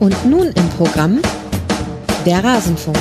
[0.00, 1.20] Und nun im Programm
[2.24, 2.96] der Rasenfunk.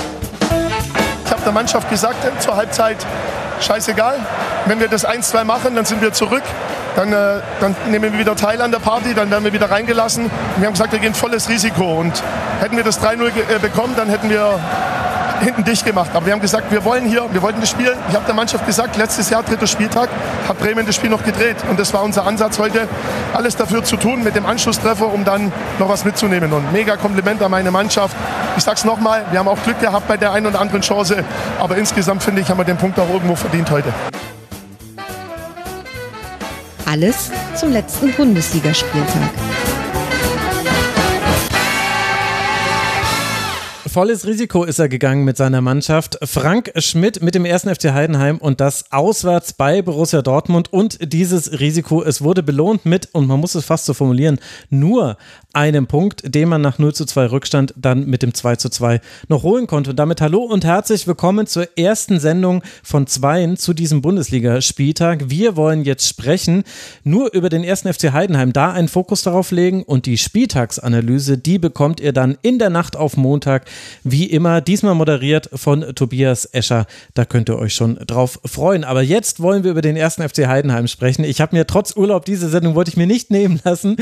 [1.23, 2.97] Ich habe der Mannschaft gesagt zur Halbzeit,
[3.61, 4.17] scheißegal,
[4.65, 6.43] wenn wir das 1-2 machen, dann sind wir zurück.
[6.97, 10.25] Dann, äh, dann, nehmen wir wieder teil an der Party, dann werden wir wieder reingelassen.
[10.25, 11.99] Und wir haben gesagt, wir gehen volles Risiko.
[11.99, 12.21] Und
[12.59, 14.59] hätten wir das 3-0 äh, bekommen, dann hätten wir
[15.43, 16.11] hinten dicht gemacht.
[16.13, 17.95] Aber wir haben gesagt, wir wollen hier, wir wollten das Spiel.
[18.09, 20.09] Ich habe der Mannschaft gesagt, letztes Jahr, dritter Spieltag,
[20.47, 21.57] hat Bremen das Spiel noch gedreht.
[21.69, 22.87] Und das war unser Ansatz heute,
[23.33, 26.51] alles dafür zu tun mit dem Anschlusstreffer, um dann noch was mitzunehmen.
[26.53, 28.15] Und mega Kompliment an meine Mannschaft.
[28.57, 31.23] Ich sag's nochmal, wir haben auch Glück gehabt bei der einen oder anderen Chance.
[31.59, 33.93] Aber insgesamt finde ich, haben wir den Punkt auch irgendwo verdient heute.
[36.85, 39.29] Alles zum letzten Bundesligaspieltag.
[43.89, 46.19] Volles Risiko ist er gegangen mit seiner Mannschaft.
[46.21, 50.71] Frank Schmidt mit dem ersten FC Heidenheim und das auswärts bei Borussia Dortmund.
[50.71, 54.37] Und dieses Risiko, es wurde belohnt mit, und man muss es fast so formulieren,
[54.69, 55.17] nur
[55.53, 59.01] einem Punkt, den man nach 0 zu 2 Rückstand dann mit dem 2 zu 2
[59.29, 59.89] noch holen konnte.
[59.89, 65.29] Und damit hallo und herzlich willkommen zur ersten Sendung von zweien zu diesem Bundesligaspieltag.
[65.29, 66.63] Wir wollen jetzt sprechen
[67.03, 71.57] nur über den ersten FC Heidenheim, da einen Fokus darauf legen und die Spieltagsanalyse, die
[71.57, 73.65] bekommt ihr dann in der Nacht auf Montag
[74.03, 76.85] wie immer, diesmal moderiert von Tobias Escher.
[77.15, 78.83] Da könnt ihr euch schon drauf freuen.
[78.83, 81.23] Aber jetzt wollen wir über den ersten FC Heidenheim sprechen.
[81.23, 83.97] Ich habe mir trotz Urlaub diese Sendung wollte ich mir nicht nehmen lassen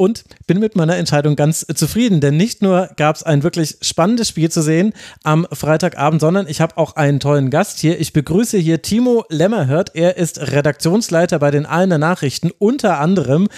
[0.00, 4.30] und bin mit meiner Entscheidung ganz zufrieden, denn nicht nur gab es ein wirklich spannendes
[4.30, 8.00] Spiel zu sehen am Freitagabend, sondern ich habe auch einen tollen Gast hier.
[8.00, 9.90] Ich begrüße hier Timo Lämmerhirt.
[9.92, 13.48] Er ist Redaktionsleiter bei den Ahlener Nachrichten unter anderem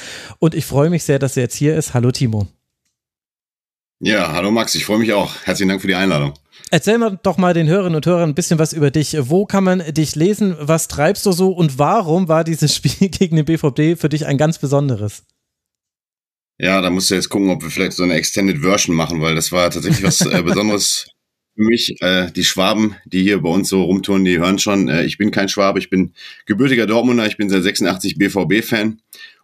[0.40, 1.94] und ich freue mich sehr, dass er jetzt hier ist.
[1.94, 2.48] Hallo Timo.
[4.00, 5.32] Ja, hallo Max, ich freue mich auch.
[5.44, 6.34] Herzlichen Dank für die Einladung.
[6.72, 9.16] Erzähl mir doch mal den Hörerinnen und Hörern ein bisschen was über dich.
[9.20, 10.56] Wo kann man dich lesen?
[10.58, 14.38] Was treibst du so und warum war dieses Spiel gegen den BVB für dich ein
[14.38, 15.22] ganz besonderes?
[16.62, 19.34] Ja, da musst du jetzt gucken, ob wir vielleicht so eine Extended Version machen, weil
[19.34, 21.08] das war tatsächlich was äh, Besonderes
[21.56, 22.00] für mich.
[22.00, 25.32] Äh, die Schwaben, die hier bei uns so rumtouren, die hören schon, äh, ich bin
[25.32, 26.12] kein Schwabe, ich bin
[26.46, 29.00] gebürtiger Dortmunder, ich bin seit 86 BVB-Fan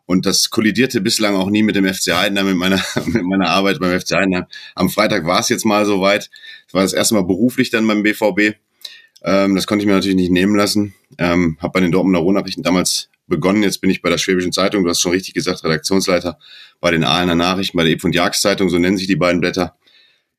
[0.06, 3.80] und das kollidierte bislang auch nie mit dem FC Heidenheim, mit meiner, mit meiner Arbeit
[3.80, 4.44] beim FC Heidenheim.
[4.76, 6.30] Am Freitag war es jetzt mal soweit.
[6.68, 8.54] Es war das erste Mal beruflich dann beim BVB.
[9.24, 10.94] Ähm, das konnte ich mir natürlich nicht nehmen lassen.
[11.18, 13.62] Ähm, habe bei den Dortmunder Rohnachrichten damals begonnen.
[13.62, 16.38] Jetzt bin ich bei der Schwäbischen Zeitung, du hast schon richtig gesagt, Redaktionsleiter
[16.80, 19.76] bei den Aalener Nachrichten, bei der Eb- und Jagdzeitung, so nennen sich die beiden Blätter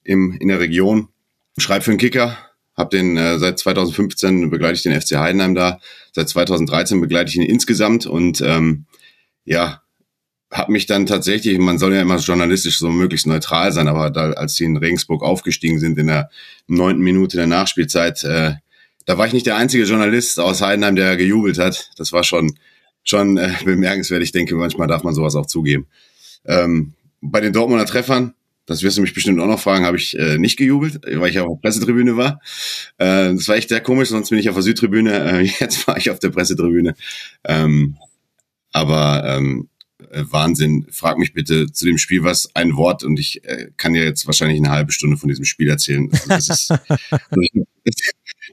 [0.03, 1.09] im, in der Region.
[1.57, 2.37] Schreib für den Kicker,
[2.75, 5.79] habe den äh, seit 2015 begleite ich den FC Heidenheim da,
[6.13, 8.85] seit 2013 begleite ich ihn insgesamt und ähm,
[9.45, 9.81] ja,
[10.51, 14.31] habe mich dann tatsächlich, man soll ja immer journalistisch so möglichst neutral sein, aber da,
[14.31, 16.29] als sie in Regensburg aufgestiegen sind in der
[16.67, 18.53] neunten Minute der Nachspielzeit, äh,
[19.05, 21.91] da war ich nicht der einzige Journalist aus Heidenheim, der gejubelt hat.
[21.97, 22.57] Das war schon
[23.03, 24.23] schon äh, bemerkenswert.
[24.23, 25.87] Ich denke, manchmal darf man sowas auch zugeben.
[26.45, 28.33] Ähm, bei den Dortmunder Treffern,
[28.65, 31.39] das wirst du mich bestimmt auch noch fragen, habe ich äh, nicht gejubelt, weil ich
[31.39, 32.39] auf der Pressetribüne war.
[32.97, 35.09] Äh, das war echt sehr komisch, sonst bin ich auf der Südtribüne.
[35.29, 36.95] Äh, jetzt war ich auf der Pressetribüne.
[37.43, 37.97] Ähm,
[38.71, 39.69] aber ähm,
[40.11, 40.87] äh, Wahnsinn.
[40.91, 44.25] Frag mich bitte zu dem Spiel was ein Wort und ich äh, kann dir jetzt
[44.25, 46.09] wahrscheinlich eine halbe Stunde von diesem Spiel erzählen.
[46.11, 46.69] Also das, ist,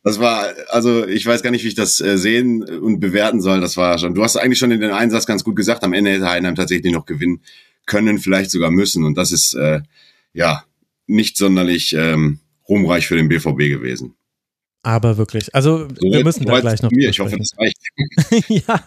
[0.02, 3.60] das war, also ich weiß gar nicht, wie ich das äh, sehen und bewerten soll.
[3.60, 4.14] Das war schon.
[4.14, 5.84] Du hast eigentlich schon in den Einsatz ganz gut gesagt.
[5.84, 7.40] Am Ende hätte Heidenheim tatsächlich noch gewinnen
[7.86, 9.04] können, vielleicht sogar müssen.
[9.04, 9.80] Und das ist äh,
[10.32, 10.64] ja
[11.06, 14.14] nicht sonderlich ähm, ruhmreich für den BVB gewesen.
[14.82, 15.52] Aber wirklich.
[15.54, 16.90] Also so wir müssen da gleich noch.
[16.90, 17.08] Mir.
[17.08, 17.75] Ich hoffe, das reicht.
[18.48, 18.80] ja.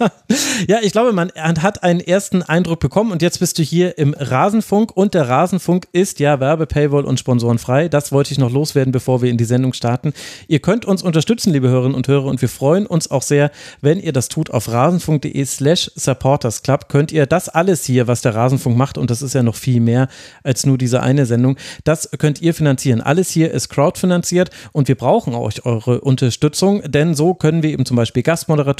[0.67, 4.13] ja, ich glaube, man hat einen ersten Eindruck bekommen und jetzt bist du hier im
[4.17, 7.89] Rasenfunk und der Rasenfunk ist ja Werbe, Paywall und Sponsorenfrei.
[7.89, 10.13] Das wollte ich noch loswerden, bevor wir in die Sendung starten.
[10.47, 13.51] Ihr könnt uns unterstützen, liebe Hörerinnen und Hörer, und wir freuen uns auch sehr,
[13.81, 14.51] wenn ihr das tut.
[14.51, 19.21] Auf rasenfunk.de slash supportersclub könnt ihr das alles hier, was der Rasenfunk macht, und das
[19.21, 20.07] ist ja noch viel mehr
[20.43, 23.01] als nur diese eine Sendung, das könnt ihr finanzieren.
[23.01, 27.85] Alles hier ist crowdfinanziert und wir brauchen euch eure Unterstützung, denn so können wir eben
[27.85, 28.23] zum Beispiel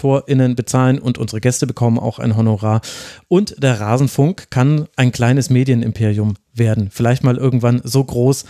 [0.09, 2.81] GastmoderatorInnen bezahlen und unsere Gäste bekommen auch ein Honorar.
[3.27, 6.89] Und der Rasenfunk kann ein kleines Medienimperium werden.
[6.91, 8.45] Vielleicht mal irgendwann so groß,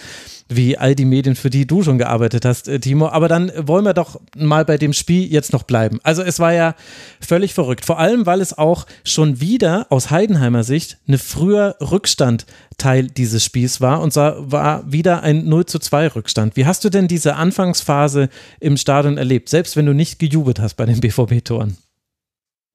[0.50, 3.08] wie all die Medien, für die du schon gearbeitet hast, äh, Timo.
[3.08, 6.00] Aber dann wollen wir doch mal bei dem Spiel jetzt noch bleiben.
[6.04, 6.76] Also es war ja
[7.22, 7.86] völlig verrückt.
[7.86, 12.46] Vor allem, weil es auch schon wieder aus Heidenheimer Sicht eine früher Rückstand
[12.78, 16.56] Teil dieses Spiels war und war wieder ein 0 zu 2 Rückstand.
[16.56, 18.30] Wie hast du denn diese Anfangsphase
[18.60, 21.78] im Stadion erlebt, selbst wenn du nicht gejubelt hast bei den BVB-Toren?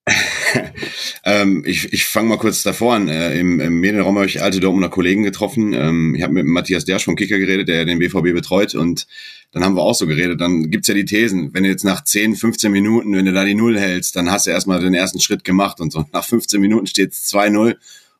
[1.23, 3.07] ähm, ich ich fange mal kurz davor an.
[3.07, 5.73] Äh, im, Im Medienraum habe ich alte Dortmunder Kollegen getroffen.
[5.73, 8.75] Ähm, ich habe mit Matthias Dersch vom Kicker geredet, der den BVB betreut.
[8.75, 9.07] Und
[9.51, 10.41] dann haben wir auch so geredet.
[10.41, 11.53] Dann gibt's ja die Thesen.
[11.53, 14.45] Wenn du jetzt nach 10, 15 Minuten, wenn du da die Null hältst, dann hast
[14.45, 15.79] du erstmal den ersten Schritt gemacht.
[15.79, 17.75] Und so nach 15 Minuten steht's 2-0.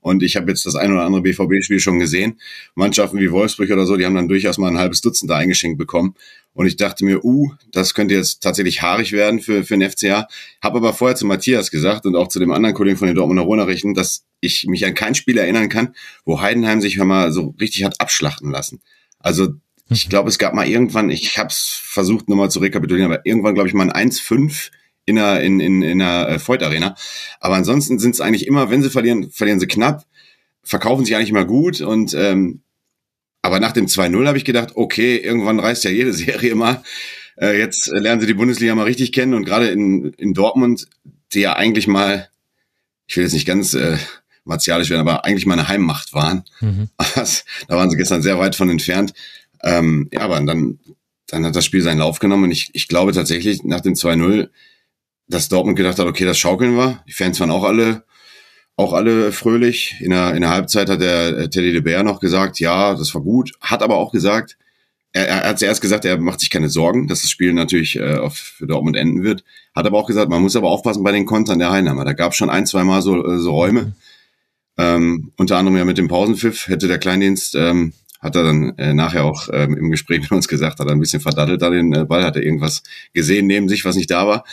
[0.05, 2.39] Und ich habe jetzt das ein oder andere BVB-Spiel schon gesehen.
[2.75, 5.79] Mannschaften wie Wolfsburg oder so, die haben dann durchaus mal ein halbes Dutzend da eingeschenkt
[5.79, 6.13] bekommen.
[6.53, 10.27] Und ich dachte mir, uh, das könnte jetzt tatsächlich haarig werden für, für den FCA.
[10.61, 13.41] Habe aber vorher zu Matthias gesagt und auch zu dem anderen Kollegen von den Dortmunder
[13.41, 17.83] Rohnachrichten, dass ich mich an kein Spiel erinnern kann, wo Heidenheim sich mal so richtig
[17.83, 18.83] hat abschlachten lassen.
[19.17, 19.55] Also
[19.89, 23.55] ich glaube, es gab mal irgendwann, ich habe es versucht nochmal zu rekapitulieren, aber irgendwann,
[23.55, 24.69] glaube ich, mal ein 1-5
[25.05, 26.95] in der, in, in, in der äh, Voigt Arena.
[27.39, 30.05] Aber ansonsten sind es eigentlich immer, wenn sie verlieren, verlieren sie knapp,
[30.63, 32.61] verkaufen sich eigentlich immer gut und ähm,
[33.41, 36.81] aber nach dem 2-0 habe ich gedacht, okay, irgendwann reißt ja jede Serie mal.
[37.39, 40.87] Äh, jetzt lernen sie die Bundesliga mal richtig kennen und gerade in, in Dortmund,
[41.33, 42.27] die ja eigentlich mal,
[43.07, 43.97] ich will jetzt nicht ganz äh,
[44.45, 46.43] martialisch werden, aber eigentlich mal eine Heimmacht waren.
[46.61, 46.89] Mhm.
[46.97, 49.13] da waren sie gestern sehr weit von entfernt.
[49.63, 50.79] Ähm, ja, aber dann,
[51.27, 54.49] dann hat das Spiel seinen Lauf genommen und ich, ich glaube tatsächlich nach dem 2-0,
[55.27, 57.03] dass Dortmund gedacht hat, okay, das schaukeln wir.
[57.07, 58.03] Die Fans waren auch alle,
[58.75, 59.95] auch alle fröhlich.
[59.99, 63.13] In der, in der Halbzeit hat der äh, Teddy de Beer noch gesagt, ja, das
[63.15, 63.53] war gut.
[63.61, 64.57] Hat aber auch gesagt,
[65.13, 68.17] er, er hat zuerst gesagt, er macht sich keine Sorgen, dass das Spiel natürlich äh,
[68.17, 69.43] auf, für Dortmund enden wird.
[69.73, 72.05] Hat aber auch gesagt, man muss aber aufpassen bei den Kontern der Heinnheimer.
[72.05, 73.93] Da gab es schon ein, zwei Mal so, äh, so Räume.
[74.77, 77.93] Ähm, unter anderem ja mit dem Pausenpfiff hätte der Kleindienst ähm,
[78.25, 80.99] hat er dann äh, nachher auch ähm, im Gespräch mit uns gesagt, hat er ein
[80.99, 82.81] bisschen verdattelt da den äh, Ball, hat er irgendwas
[83.13, 84.45] gesehen neben sich, was nicht da war.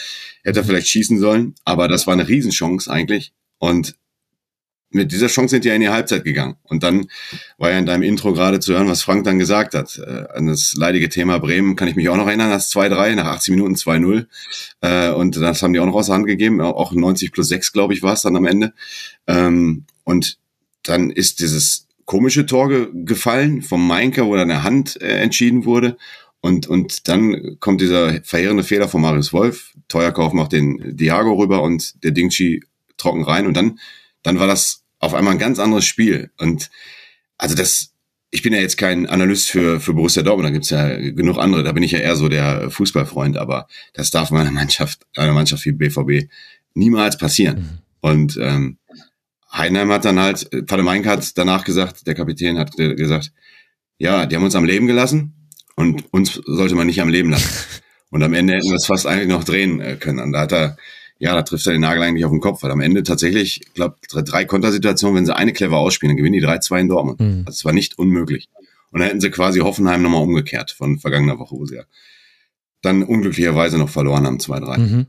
[0.45, 3.33] Hätte er vielleicht schießen sollen, aber das war eine Riesenchance eigentlich.
[3.57, 3.97] Und
[4.91, 6.57] mit dieser Chance sind die ja in die Halbzeit gegangen.
[6.65, 7.07] Und dann
[7.57, 9.99] war ja in deinem Intro gerade zu hören, was Frank dann gesagt hat.
[9.99, 13.25] Äh, an das leidige Thema Bremen kann ich mich auch noch erinnern, das 2-3, nach
[13.25, 14.27] 18 Minuten 2-0.
[14.83, 16.61] Äh, und das haben die auch noch aus der Hand gegeben.
[16.61, 18.75] Auch 90 plus 6, glaube ich, war es dann am Ende.
[19.27, 20.37] Ähm, und
[20.83, 25.64] dann ist dieses komische Tor ge gefallen vom Mainker, wo dann eine Hand äh, entschieden
[25.64, 25.97] wurde.
[26.43, 29.73] Und, und dann kommt dieser verheerende Fehler von Marius Wolf.
[29.88, 32.64] Teuerkauf macht den Diago rüber und der Dingchi
[32.99, 33.47] trocken rein.
[33.47, 33.79] Und dann,
[34.23, 36.31] dann war das auf einmal ein ganz anderes Spiel.
[36.37, 36.70] Und
[37.38, 37.94] also das,
[38.31, 41.62] ich bin ja jetzt kein Analyst für, für Borussia Dortmund, da gibt's ja genug andere,
[41.62, 45.65] da bin ich ja eher so der Fußballfreund, aber das darf meiner Mannschaft, einer Mannschaft
[45.65, 46.29] wie BVB
[46.75, 47.56] niemals passieren.
[47.56, 47.79] Mhm.
[48.03, 48.76] Und ähm,
[49.53, 53.33] Heidenheim hat dann halt, Vater Meinke hat danach gesagt, der Kapitän hat gesagt,
[53.99, 57.49] ja, die haben uns am Leben gelassen und uns sollte man nicht am Leben lassen.
[58.11, 60.19] Und am Ende hätten wir es fast eigentlich noch drehen äh, können.
[60.19, 60.77] Und da hat er,
[61.19, 63.73] ja, da trifft er den Nagel eigentlich auf den Kopf, weil am Ende tatsächlich, ich
[63.73, 67.21] glaube, drei Kontersituationen, wenn sie eine clever ausspielen, dann gewinnen die 3-2 in Dortmund.
[67.21, 67.45] Mhm.
[67.47, 68.51] Also es war nicht unmöglich.
[68.91, 71.85] Und dann hätten sie quasi Hoffenheim nochmal umgekehrt von vergangener Woche, wo sie ja
[72.83, 74.79] dann unglücklicherweise noch verloren haben, 2-3.
[74.79, 75.07] Mhm.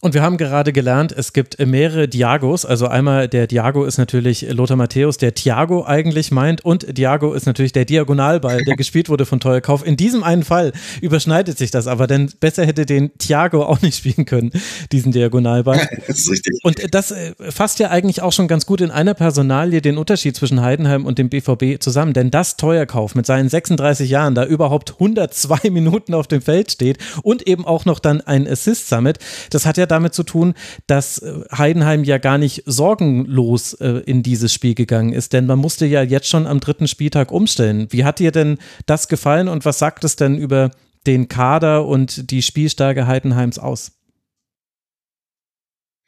[0.00, 2.64] Und wir haben gerade gelernt, es gibt mehrere Diagos.
[2.64, 6.64] Also einmal der Diago ist natürlich Lothar Matthäus, der Thiago eigentlich meint.
[6.64, 9.84] Und Diago ist natürlich der Diagonalball, der gespielt wurde von Teuerkauf.
[9.84, 13.96] In diesem einen Fall überschneidet sich das aber, denn besser hätte den Thiago auch nicht
[13.96, 14.52] spielen können,
[14.92, 15.88] diesen Diagonalball.
[16.06, 16.60] das ist richtig.
[16.62, 20.36] Und das äh, fasst ja eigentlich auch schon ganz gut in einer Personalie den Unterschied
[20.36, 22.12] zwischen Heidenheim und dem BVB zusammen.
[22.12, 26.98] Denn das Teuerkauf mit seinen 36 Jahren, da überhaupt 102 Minuten auf dem Feld steht
[27.24, 29.18] und eben auch noch dann ein Assist-Summit,
[29.50, 30.54] das hat ja damit zu tun,
[30.86, 35.58] dass äh, Heidenheim ja gar nicht sorgenlos äh, in dieses Spiel gegangen ist, denn man
[35.58, 37.88] musste ja jetzt schon am dritten Spieltag umstellen.
[37.90, 40.70] Wie hat dir denn das gefallen und was sagt es denn über
[41.06, 43.97] den Kader und die Spielstärke Heidenheims aus?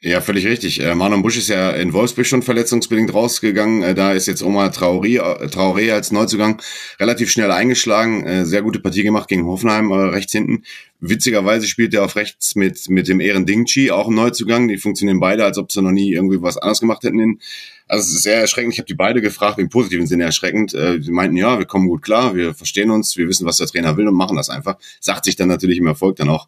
[0.03, 0.81] Ja, völlig richtig.
[0.81, 3.83] Äh, Marlon Busch ist ja in Wolfsburg schon verletzungsbedingt rausgegangen.
[3.83, 6.59] Äh, da ist jetzt Omar Traoré, äh, Traoré als Neuzugang
[6.99, 8.25] relativ schnell eingeschlagen.
[8.25, 10.63] Äh, sehr gute Partie gemacht gegen Hoffenheim äh, rechts hinten.
[11.01, 14.67] Witzigerweise spielt er auf rechts mit, mit dem Ehren Dingchi, auch ein Neuzugang.
[14.67, 17.39] Die funktionieren beide, als ob sie noch nie irgendwie was anderes gemacht hätten.
[17.87, 18.73] Also es ist sehr erschreckend.
[18.73, 20.73] Ich habe die beide gefragt, im positiven Sinne erschreckend.
[20.73, 23.67] Äh, die meinten, ja, wir kommen gut klar, wir verstehen uns, wir wissen, was der
[23.67, 24.77] Trainer will und machen das einfach.
[24.99, 26.47] Sagt sich dann natürlich im Erfolg dann auch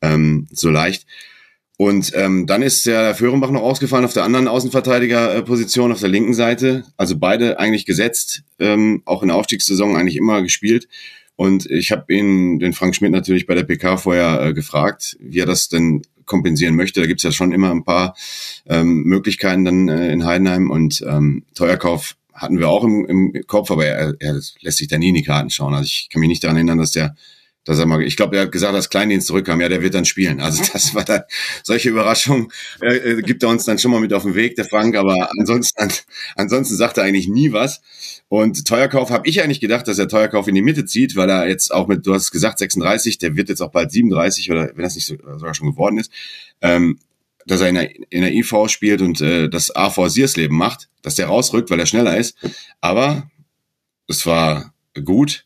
[0.00, 1.06] ähm, so leicht.
[1.78, 6.32] Und ähm, dann ist der Föhrenbach noch ausgefallen auf der anderen Außenverteidigerposition auf der linken
[6.32, 6.84] Seite.
[6.96, 10.88] Also beide eigentlich gesetzt, ähm, auch in der Aufstiegssaison eigentlich immer gespielt.
[11.36, 15.40] Und ich habe ihn, den Frank Schmidt natürlich bei der PK vorher äh, gefragt, wie
[15.40, 17.00] er das denn kompensieren möchte.
[17.00, 18.16] Da gibt's ja schon immer ein paar
[18.66, 20.70] ähm, Möglichkeiten dann äh, in Heidenheim.
[20.70, 24.96] Und ähm, Teuerkauf hatten wir auch im, im Kopf, aber er, er lässt sich da
[24.96, 25.74] nie in die Karten schauen.
[25.74, 27.16] Also ich kann mich nicht daran erinnern, dass der
[27.66, 30.04] dass er mal, ich glaube, er hat gesagt, dass Kleindienst zurückkam, ja, der wird dann
[30.04, 30.40] spielen.
[30.40, 31.22] Also das war dann,
[31.62, 32.48] solche Überraschungen
[32.80, 35.28] äh, äh, gibt er uns dann schon mal mit auf den Weg, der Frank, aber
[35.38, 35.92] ansonsten, an,
[36.36, 37.82] ansonsten sagt er eigentlich nie was.
[38.28, 41.48] Und Teuerkauf habe ich eigentlich gedacht, dass er Teuerkauf in die Mitte zieht, weil er
[41.48, 44.84] jetzt auch mit, du hast gesagt 36, der wird jetzt auch bald 37 oder wenn
[44.84, 46.10] das nicht so, sogar schon geworden ist,
[46.62, 46.98] ähm,
[47.46, 51.16] dass er in der, in der IV spielt und äh, das AV Siersleben macht, dass
[51.16, 52.36] der rausrückt, weil er schneller ist.
[52.80, 53.30] Aber
[54.08, 54.72] es war
[55.04, 55.45] gut,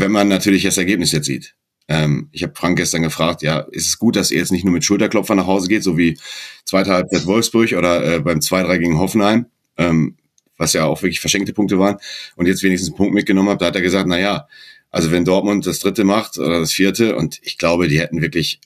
[0.00, 1.54] wenn man natürlich das Ergebnis jetzt sieht.
[1.88, 4.74] Ähm, ich habe Frank gestern gefragt, ja, ist es gut, dass er jetzt nicht nur
[4.74, 6.18] mit Schulterklopfer nach Hause geht, so wie
[6.64, 9.46] zweite Halbzeit Wolfsburg oder äh, beim 2-3 gegen Hoffenheim?
[9.76, 10.16] ähm,
[10.58, 11.98] was ja auch wirklich verschenkte Punkte waren,
[12.36, 14.48] und jetzt wenigstens einen Punkt mitgenommen habe, da hat er gesagt, na ja,
[14.90, 18.60] also wenn Dortmund das dritte macht oder das vierte, und ich glaube, die hätten wirklich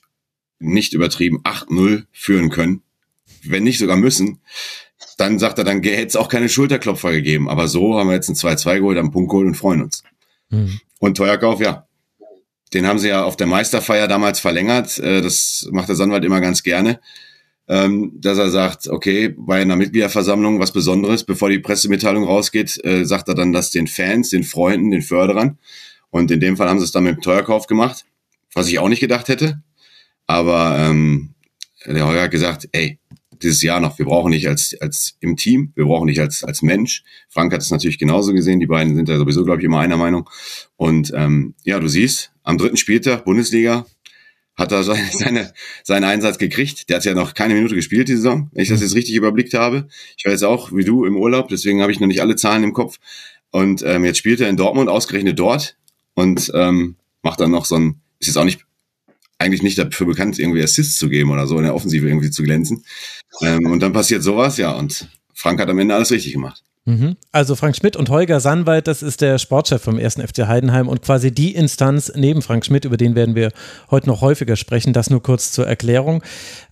[0.59, 2.81] nicht übertrieben 8-0 führen können,
[3.43, 4.39] wenn nicht sogar müssen,
[5.17, 7.49] dann sagt er, dann hätte es auch keine Schulterklopfer gegeben.
[7.49, 10.03] Aber so haben wir jetzt ein 2-2 geholt, einen Punkt geholt und freuen uns.
[10.49, 10.79] Mhm.
[11.01, 11.87] Und Teuerkauf, ja.
[12.73, 14.99] Den haben sie ja auf der Meisterfeier damals verlängert.
[14.99, 17.01] Äh, das macht der Sandwald immer ganz gerne.
[17.67, 23.03] Ähm, dass er sagt, okay, bei einer Mitgliederversammlung was Besonderes, bevor die Pressemitteilung rausgeht, äh,
[23.03, 25.57] sagt er dann das den Fans, den Freunden, den Förderern.
[26.11, 28.05] Und in dem Fall haben sie es dann mit dem Teuerkauf gemacht,
[28.53, 29.63] was ich auch nicht gedacht hätte.
[30.27, 31.33] Aber ähm,
[31.85, 32.99] der Holger hat gesagt, ey,
[33.43, 36.61] dieses Jahr noch, wir brauchen nicht als, als im Team, wir brauchen nicht als, als
[36.61, 37.03] Mensch.
[37.29, 39.97] Frank hat es natürlich genauso gesehen, die beiden sind ja sowieso, glaube ich, immer einer
[39.97, 40.29] Meinung.
[40.77, 43.85] Und ähm, ja, du siehst, am dritten Spieltag Bundesliga
[44.55, 46.89] hat er seine, seine, seinen Einsatz gekriegt.
[46.89, 49.53] Der hat ja noch keine Minute gespielt, die Saison, wenn ich das jetzt richtig überblickt
[49.53, 49.87] habe.
[50.17, 52.63] Ich war jetzt auch, wie du, im Urlaub, deswegen habe ich noch nicht alle Zahlen
[52.63, 52.99] im Kopf.
[53.51, 55.75] Und ähm, jetzt spielt er in Dortmund, ausgerechnet dort,
[56.13, 58.61] und ähm, macht dann noch so ein, ist jetzt auch nicht
[59.41, 62.43] eigentlich nicht dafür bekannt, irgendwie Assists zu geben oder so in der Offensive irgendwie zu
[62.43, 62.83] glänzen.
[63.41, 66.63] Ähm, und dann passiert sowas, ja, und Frank hat am Ende alles richtig gemacht.
[66.85, 67.15] Mhm.
[67.31, 71.03] Also Frank Schmidt und Holger Sandwald, das ist der Sportchef vom ersten FC Heidenheim und
[71.03, 73.51] quasi die Instanz neben Frank Schmidt, über den werden wir
[73.91, 74.91] heute noch häufiger sprechen.
[74.91, 76.23] Das nur kurz zur Erklärung.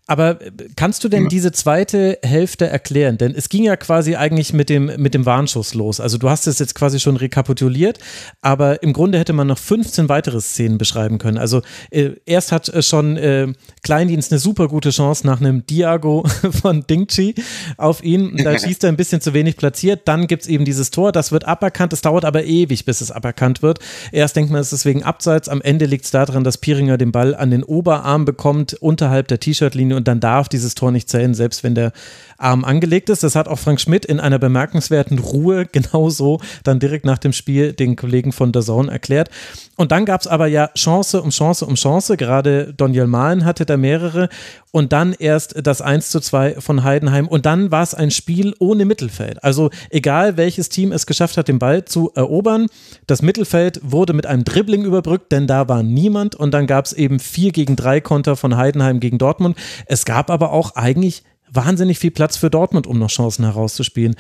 [0.10, 3.20] Aber äh, kannst du denn diese zweite Hälfte erklären?
[3.20, 6.00] Denn es ging ja quasi eigentlich mit dem, mit dem Warnschuss los.
[6.00, 8.00] Also du hast es jetzt quasi schon rekapituliert,
[8.42, 11.38] aber im Grunde hätte man noch 15 weitere Szenen beschreiben können.
[11.38, 11.62] Also
[11.92, 16.24] äh, erst hat äh, schon äh, Kleindienst eine super gute Chance nach einem Diago
[16.62, 17.36] von Dingchi
[17.78, 18.36] auf ihn.
[18.50, 20.08] Da schießt er ein bisschen zu wenig platziert.
[20.08, 21.94] Dann gibt es eben dieses Tor, das wird aberkannt.
[21.94, 23.80] Es dauert aber ewig, bis es aberkannt wird.
[24.12, 25.50] Erst denkt man, es ist wegen Abseits.
[25.50, 29.40] Am Ende liegt es daran, dass Piringer den Ball an den Oberarm bekommt, unterhalb der
[29.40, 31.92] T-Shirt-Linie und dann darf dieses Tor nicht zählen, selbst wenn der
[32.40, 33.24] Arm angelegt ist.
[33.24, 37.74] Das hat auch Frank Schmidt in einer bemerkenswerten Ruhe genauso dann direkt nach dem Spiel
[37.74, 39.30] den Kollegen von der Zone erklärt.
[39.76, 42.18] Und dann gab es aber ja Chance um Chance um Chance.
[42.18, 44.30] Gerade Daniel Mahlen hatte da mehrere.
[44.72, 47.28] Und dann erst das 1 zu 2 von Heidenheim.
[47.28, 49.44] Und dann war es ein Spiel ohne Mittelfeld.
[49.44, 52.68] Also egal welches Team es geschafft hat, den Ball zu erobern,
[53.08, 56.36] das Mittelfeld wurde mit einem Dribbling überbrückt, denn da war niemand.
[56.36, 59.58] Und dann gab es eben 4 gegen 3 Konter von Heidenheim gegen Dortmund.
[59.86, 64.16] Es gab aber auch eigentlich wahnsinnig viel Platz für Dortmund, um noch Chancen herauszuspielen.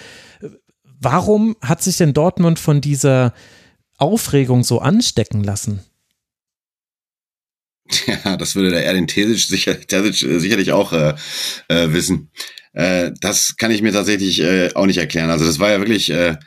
[0.83, 3.33] Warum hat sich denn Dortmund von dieser
[3.97, 5.81] Aufregung so anstecken lassen?
[8.05, 11.15] Ja, das würde der Erwin Tesic, sicher, äh, sicherlich auch äh,
[11.69, 12.29] äh, wissen.
[12.73, 15.29] Äh, das kann ich mir tatsächlich äh, auch nicht erklären.
[15.29, 16.37] Also das war ja wirklich, äh,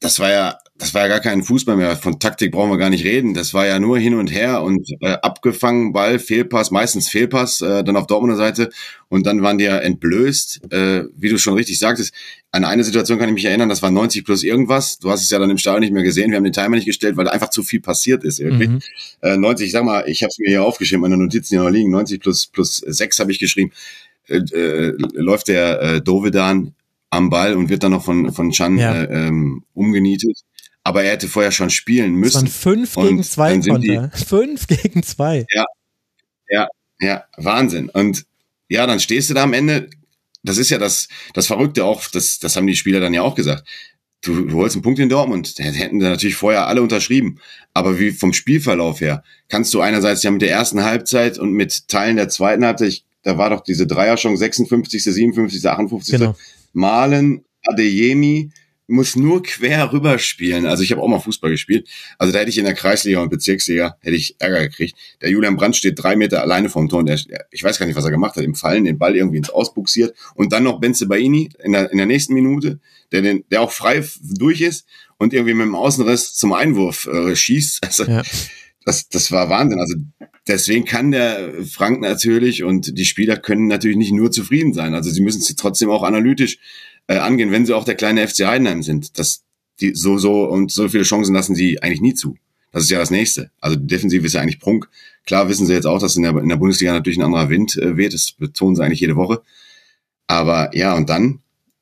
[0.00, 1.94] das war ja das war ja gar kein Fußball mehr.
[1.96, 3.34] Von Taktik brauchen wir gar nicht reden.
[3.34, 7.84] Das war ja nur hin und her und äh, abgefangen, Ball, Fehlpass, meistens Fehlpass, äh,
[7.84, 8.70] dann auf Dortmunder Seite
[9.08, 12.14] und dann waren die ja entblößt, äh, wie du schon richtig sagtest.
[12.50, 14.98] An eine Situation kann ich mich erinnern, das war 90 plus irgendwas.
[14.98, 16.30] Du hast es ja dann im Stadion nicht mehr gesehen.
[16.30, 18.68] Wir haben den Timer nicht gestellt, weil da einfach zu viel passiert ist irgendwie.
[18.68, 18.80] Mhm.
[19.20, 21.70] Äh, 90, ich sag mal, ich habe es mir hier aufgeschrieben, meine Notizen hier noch
[21.70, 21.90] liegen.
[21.90, 23.70] 90 plus plus 6 habe ich geschrieben.
[24.28, 26.74] Äh, äh, läuft der äh, Dovedan
[27.10, 28.94] am Ball und wird dann noch von, von Chan ja.
[28.94, 30.44] äh, ähm, umgenietet
[30.82, 32.46] aber er hätte vorher schon spielen müssen.
[32.46, 34.10] Es waren fünf gegen zwei Konter.
[34.26, 35.46] Fünf gegen zwei.
[35.50, 35.64] Ja,
[36.48, 36.68] ja,
[37.00, 37.88] ja, Wahnsinn.
[37.90, 38.24] Und
[38.68, 39.90] ja, dann stehst du da am Ende.
[40.42, 43.34] Das ist ja das, das Verrückte auch, das, das haben die Spieler dann ja auch
[43.34, 43.68] gesagt.
[44.22, 45.58] Du, du holst einen Punkt in Dortmund.
[45.58, 47.40] Da hätten natürlich vorher alle unterschrieben.
[47.72, 51.88] Aber wie vom Spielverlauf her kannst du einerseits ja mit der ersten Halbzeit und mit
[51.88, 56.18] Teilen der zweiten Halbzeit, ich, da war doch diese Dreierchance 56., 57., 58.
[56.18, 56.36] Genau.
[56.72, 58.50] Malen, Adeyemi,
[58.90, 60.66] muss nur quer rüberspielen.
[60.66, 61.88] Also ich habe auch mal Fußball gespielt.
[62.18, 64.96] Also da hätte ich in der Kreisliga und Bezirksliga hätte ich Ärger gekriegt.
[65.22, 67.00] Der Julian Brandt steht drei Meter alleine vom Tor.
[67.00, 67.18] Und der,
[67.50, 68.44] ich weiß gar nicht, was er gemacht hat.
[68.44, 70.14] Im Fallen den Ball irgendwie ins Ausbuxiert.
[70.34, 72.80] Und dann noch Benze Baini in der, in der nächsten Minute,
[73.12, 74.86] der, den, der auch frei durch ist
[75.18, 77.84] und irgendwie mit dem Außenriss zum Einwurf äh, schießt.
[77.84, 78.22] Also ja.
[78.84, 79.80] Das, das war Wahnsinn.
[79.80, 79.96] Also
[80.46, 84.94] deswegen kann der Frank natürlich und die Spieler können natürlich nicht nur zufrieden sein.
[84.94, 86.58] Also sie müssen sie trotzdem auch analytisch
[87.06, 89.18] äh, angehen, wenn sie auch der kleine FC Heidenheim sind.
[89.18, 89.42] Das,
[89.80, 92.36] die, so, so und so viele Chancen lassen sie eigentlich nie zu.
[92.72, 93.50] Das ist ja das nächste.
[93.60, 94.88] Also die Defensive ist ja eigentlich Prunk.
[95.26, 97.76] Klar wissen sie jetzt auch, dass in der, in der Bundesliga natürlich ein anderer Wind
[97.76, 98.14] äh, weht.
[98.14, 99.42] Das betonen sie eigentlich jede Woche.
[100.26, 101.40] Aber ja, und dann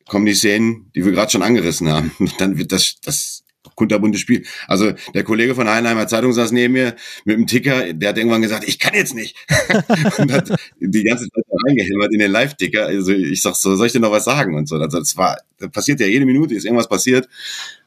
[0.09, 2.11] kommen die Szenen, die wir gerade schon angerissen haben.
[2.39, 4.45] Dann wird das, das kunterbuntes Spiel.
[4.67, 8.43] Also der Kollege von Heinheimer Zeitung saß neben mir mit dem Ticker, der hat irgendwann
[8.43, 9.37] gesagt, ich kann jetzt nicht.
[10.19, 12.87] und hat die ganze Zeit reingehämmert in den Live-Ticker.
[12.87, 14.55] Also ich sag so, soll ich dir noch was sagen?
[14.55, 14.77] Und so.
[14.77, 17.29] Also das war, das passiert ja jede Minute, ist irgendwas passiert.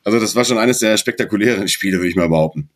[0.03, 2.69] Also das war schon eines der spektakulären Spiele, würde ich mal behaupten.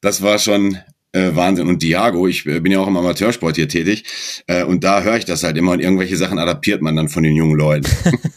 [0.00, 0.78] Das war schon
[1.12, 1.68] äh, Wahnsinn.
[1.68, 4.04] Und Diago, ich äh, bin ja auch im Amateursport hier tätig
[4.46, 7.22] äh, und da höre ich das halt immer und irgendwelche Sachen adaptiert man dann von
[7.22, 7.86] den jungen Leuten.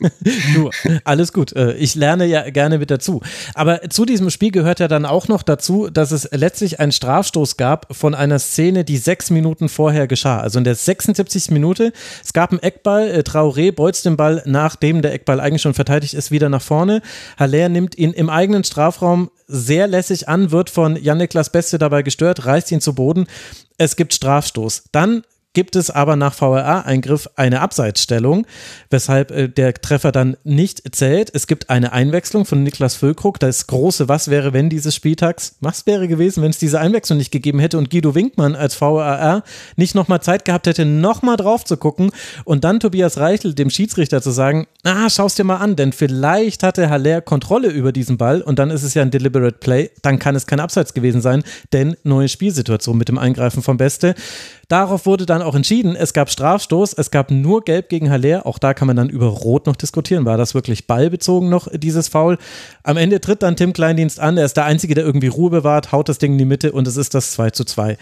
[0.56, 0.70] du,
[1.04, 1.54] alles gut.
[1.54, 3.22] Äh, ich lerne ja gerne mit dazu.
[3.54, 7.58] Aber zu diesem Spiel gehört ja dann auch noch dazu, dass es letztlich einen Strafstoß
[7.58, 10.40] gab von einer Szene, die sechs Minuten vorher geschah.
[10.40, 11.52] Also in der 76.
[11.52, 15.74] Minute, es gab einen Eckball, äh, Traoré bolzt den Ball, nachdem der Eckball eigentlich schon
[15.74, 17.02] verteidigt ist, wieder nach vorne.
[17.38, 22.46] Haller nimmt ihn im eigenen Strafraum sehr lässig an, wird von Jan-Niklas Beste dabei gestört,
[22.46, 23.28] reißt ihn zu Boden.
[23.78, 24.84] Es gibt Strafstoß.
[24.92, 25.24] Dann
[25.56, 28.46] gibt es aber nach VRA-Eingriff eine Abseitsstellung,
[28.92, 31.32] weshalb äh, der Treffer dann nicht zählt.
[31.34, 33.40] Es gibt eine Einwechslung von Niklas Füllkrug.
[33.40, 37.32] Das große Was wäre, wenn dieses Spieltags, was wäre gewesen, wenn es diese Einwechslung nicht
[37.32, 39.44] gegeben hätte und Guido Winkmann als VAR
[39.78, 42.12] nicht nochmal Zeit gehabt hätte, nochmal drauf zu gucken
[42.44, 46.64] und dann Tobias Reichel, dem Schiedsrichter, zu sagen, ah, schau's dir mal an, denn vielleicht
[46.64, 50.20] hatte Haller Kontrolle über diesen Ball und dann ist es ja ein deliberate Play, dann
[50.20, 54.16] kann es kein Abseits gewesen sein, denn neue Spielsituation mit dem Eingreifen vom Beste.
[54.68, 58.58] Darauf wurde dann auch entschieden, es gab Strafstoß, es gab nur Gelb gegen Haller, auch
[58.58, 62.38] da kann man dann über Rot noch diskutieren, war das wirklich ballbezogen noch, dieses Foul.
[62.84, 65.92] Am Ende tritt dann Tim Kleindienst an, er ist der Einzige, der irgendwie Ruhe bewahrt,
[65.92, 67.98] haut das Ding in die Mitte und es ist das 2 zu 2.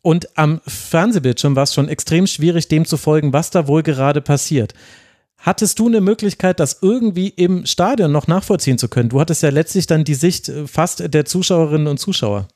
[0.00, 4.20] Und am Fernsehbildschirm war es schon extrem schwierig, dem zu folgen, was da wohl gerade
[4.20, 4.72] passiert.
[5.38, 9.08] Hattest du eine Möglichkeit, das irgendwie im Stadion noch nachvollziehen zu können?
[9.08, 12.48] Du hattest ja letztlich dann die Sicht äh, fast der Zuschauerinnen und Zuschauer.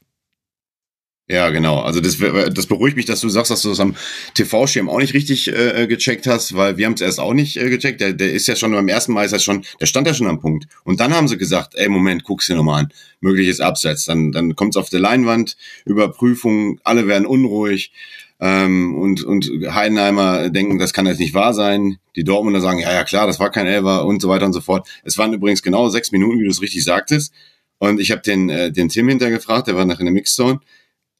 [1.32, 1.80] Ja, genau.
[1.80, 3.96] Also das, das beruhigt mich, dass du sagst, dass du das am
[4.34, 7.70] TV-Schirm auch nicht richtig äh, gecheckt hast, weil wir haben es erst auch nicht äh,
[7.70, 8.02] gecheckt.
[8.02, 10.26] Der, der ist ja schon beim ersten Mal ist er schon, der stand ja schon
[10.26, 10.66] am Punkt.
[10.84, 12.92] Und dann haben sie gesagt, ey, Moment, guck's dir nochmal an.
[13.22, 14.04] Mögliches Abseits.
[14.04, 17.92] Dann, dann kommt's auf der Leinwand, Überprüfung, alle werden unruhig.
[18.38, 21.96] Ähm, und, und Heidenheimer denken, das kann jetzt nicht wahr sein.
[22.14, 24.60] Die Dortmunder sagen, ja, ja, klar, das war kein Elfer und so weiter und so
[24.60, 24.86] fort.
[25.02, 27.32] Es waren übrigens genau sechs Minuten, wie du es richtig sagtest.
[27.78, 30.60] Und ich habe den, äh, den Tim hintergefragt, der war nach in der Mixzone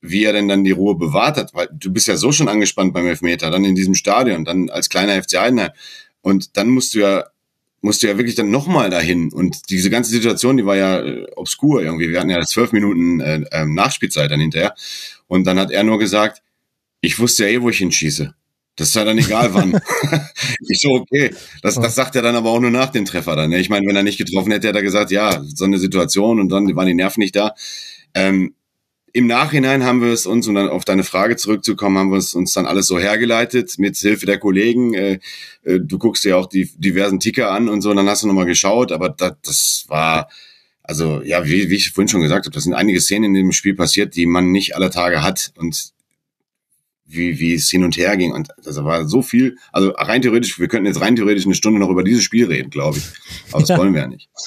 [0.03, 2.93] wie er denn dann die Ruhe bewahrt hat, weil du bist ja so schon angespannt
[2.93, 5.71] beim Elfmeter, dann in diesem Stadion, dann als kleiner FC Heidenheim
[6.21, 7.25] und dann musst du ja
[7.85, 11.27] musst du ja wirklich dann nochmal dahin und diese ganze Situation, die war ja äh,
[11.35, 12.11] obskur irgendwie.
[12.11, 14.75] Wir hatten ja zwölf Minuten äh, äh, Nachspielzeit dann hinterher
[15.27, 16.43] und dann hat er nur gesagt,
[17.01, 18.35] ich wusste ja eh, wo ich hinschieße.
[18.77, 19.73] Das ist ja dann egal wann.
[20.69, 21.35] ich so, okay.
[21.62, 23.51] Das, das sagt er dann aber auch nur nach dem Treffer dann.
[23.51, 23.59] Ne?
[23.59, 26.49] Ich meine, wenn er nicht getroffen hätte, hätte er gesagt, ja, so eine Situation und
[26.49, 27.55] dann waren die Nerven nicht da.
[28.15, 28.55] Ähm,
[29.12, 32.35] im Nachhinein haben wir es uns, um dann auf deine Frage zurückzukommen, haben wir es
[32.35, 34.94] uns dann alles so hergeleitet mit Hilfe der Kollegen.
[34.94, 35.18] Äh,
[35.64, 38.27] äh, du guckst dir auch die diversen Ticker an und so, und dann hast du
[38.27, 40.31] nochmal geschaut, aber das, das war,
[40.83, 43.53] also ja, wie, wie ich vorhin schon gesagt habe, das sind einige Szenen in dem
[43.53, 45.53] Spiel passiert, die man nicht alle Tage hat.
[45.57, 45.92] Und
[47.12, 48.33] wie, wie es hin und her ging.
[48.33, 49.57] Und das war so viel.
[49.72, 52.70] Also rein theoretisch, wir könnten jetzt rein theoretisch eine Stunde noch über dieses Spiel reden,
[52.70, 53.05] glaube ich.
[53.53, 53.79] Aber das ja.
[53.79, 54.29] wollen wir ja nicht.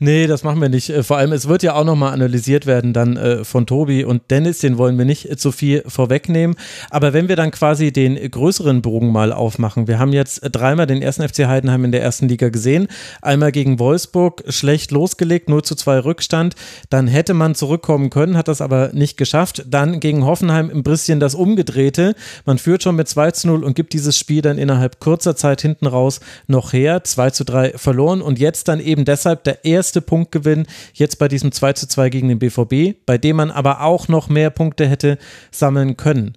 [0.00, 0.90] Nee, das machen wir nicht.
[0.90, 4.30] Äh, vor allem, es wird ja auch nochmal analysiert werden dann äh, von Tobi und
[4.30, 6.56] Dennis, den wollen wir nicht zu viel vorwegnehmen.
[6.90, 11.00] Aber wenn wir dann quasi den größeren Bogen mal aufmachen, wir haben jetzt dreimal den
[11.00, 12.88] ersten FC Heidenheim in der ersten Liga gesehen.
[13.22, 16.54] Einmal gegen Wolfsburg schlecht losgelegt, 0 zu 2 Rückstand.
[16.90, 19.64] Dann hätte man zurückkommen können, hat das aber nicht geschafft.
[19.68, 22.14] Dann gegen Hoffenheim ein bisschen das umgedreht Elfmeterschnitte.
[22.44, 25.62] Man führt schon mit 2 zu 0 und gibt dieses Spiel dann innerhalb kurzer Zeit
[25.62, 27.04] hinten raus noch her.
[27.04, 31.52] 2 zu 3 verloren und jetzt dann eben deshalb der erste Punktgewinn jetzt bei diesem
[31.52, 35.18] 2 zu 2 gegen den BVB, bei dem man aber auch noch mehr Punkte hätte
[35.50, 36.36] sammeln können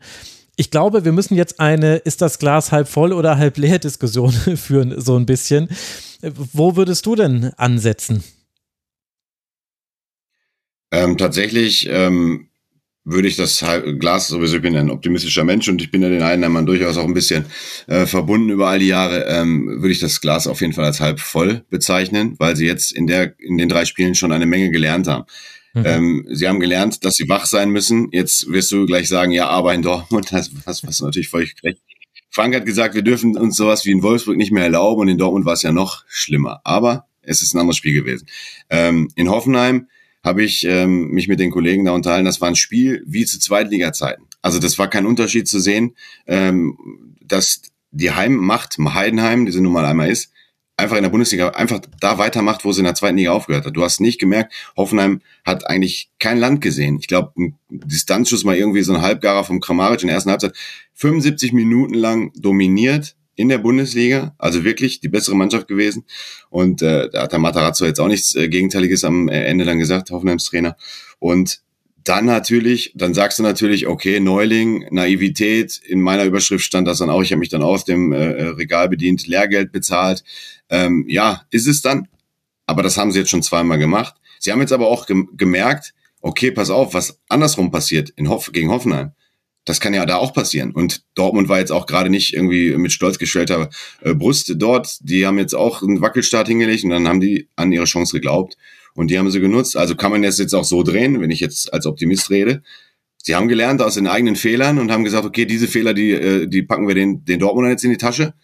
[0.59, 4.31] ich glaube, wir müssen jetzt eine, ist das Glas halb voll oder halb leer Diskussion
[4.55, 5.69] führen, so ein bisschen.
[6.23, 8.23] Wo würdest du denn ansetzen?
[10.89, 12.46] Ähm, tatsächlich ähm,
[13.09, 13.63] würde ich das
[13.99, 17.05] Glas sowieso, ich bin ein optimistischer Mensch und ich bin ja den Einheimern durchaus auch
[17.05, 17.45] ein bisschen
[17.87, 20.99] äh, verbunden über all die Jahre, ähm, würde ich das Glas auf jeden Fall als
[20.99, 24.71] halb voll bezeichnen, weil sie jetzt in der in den drei Spielen schon eine Menge
[24.71, 25.23] gelernt haben.
[25.73, 25.83] Mhm.
[25.85, 28.09] Ähm, sie haben gelernt, dass sie wach sein müssen.
[28.11, 31.81] Jetzt wirst du gleich sagen, ja, aber in Dortmund, das, was, was natürlich völlig recht.
[32.29, 35.17] Frank hat gesagt, wir dürfen uns sowas wie in Wolfsburg nicht mehr erlauben und in
[35.17, 36.59] Dortmund war es ja noch schlimmer.
[36.65, 38.27] Aber es ist ein anderes Spiel gewesen.
[38.69, 39.87] Ähm, in Hoffenheim
[40.27, 42.25] habe ich ähm, mich mit den Kollegen da unterhalten.
[42.25, 44.23] Das war ein Spiel wie zu Zweitliga-Zeiten.
[44.41, 45.95] Also das war kein Unterschied zu sehen,
[46.27, 46.77] ähm,
[47.21, 47.61] dass
[47.91, 50.31] die Heimmacht Heidenheim, die sie nun mal einmal ist,
[50.75, 53.75] einfach in der Bundesliga einfach da weitermacht, wo sie in der zweiten Liga aufgehört hat.
[53.75, 56.97] Du hast nicht gemerkt, Hoffenheim hat eigentlich kein Land gesehen.
[56.99, 60.55] Ich glaube, ein Distanzschuss mal irgendwie so ein Halbgarer vom Kramaric in der ersten Halbzeit
[60.93, 66.03] 75 Minuten lang dominiert, in der Bundesliga, also wirklich die bessere Mannschaft gewesen.
[66.49, 69.79] Und äh, da hat der Matarazzo jetzt auch nichts äh, Gegenteiliges am äh, Ende dann
[69.79, 70.75] gesagt, Hoffenheims Trainer.
[71.19, 71.61] Und
[72.03, 77.09] dann natürlich, dann sagst du natürlich, okay, Neuling, Naivität, in meiner Überschrift stand das dann
[77.09, 80.23] auch, ich habe mich dann aus dem äh, äh, Regal bedient, Lehrgeld bezahlt.
[80.69, 82.07] Ähm, ja, ist es dann,
[82.65, 84.15] aber das haben sie jetzt schon zweimal gemacht.
[84.39, 88.51] Sie haben jetzt aber auch gem gemerkt, okay, pass auf, was andersrum passiert in Hoff
[88.51, 89.11] gegen Hoffenheim.
[89.67, 90.71] Das kann ja da auch passieren.
[90.71, 93.69] Und Dortmund war jetzt auch gerade nicht irgendwie mit stolz gestellter
[94.01, 94.97] äh, Brust dort.
[95.01, 98.55] Die haben jetzt auch einen Wackelstart hingelegt und dann haben die an ihre Chance geglaubt
[98.93, 99.75] und die haben sie genutzt.
[99.75, 102.63] Also kann man das jetzt auch so drehen, wenn ich jetzt als Optimist rede.
[103.21, 106.47] Sie haben gelernt aus den eigenen Fehlern und haben gesagt, okay, diese Fehler, die, äh,
[106.47, 108.35] die packen wir den, den Dortmundern jetzt in die Tasche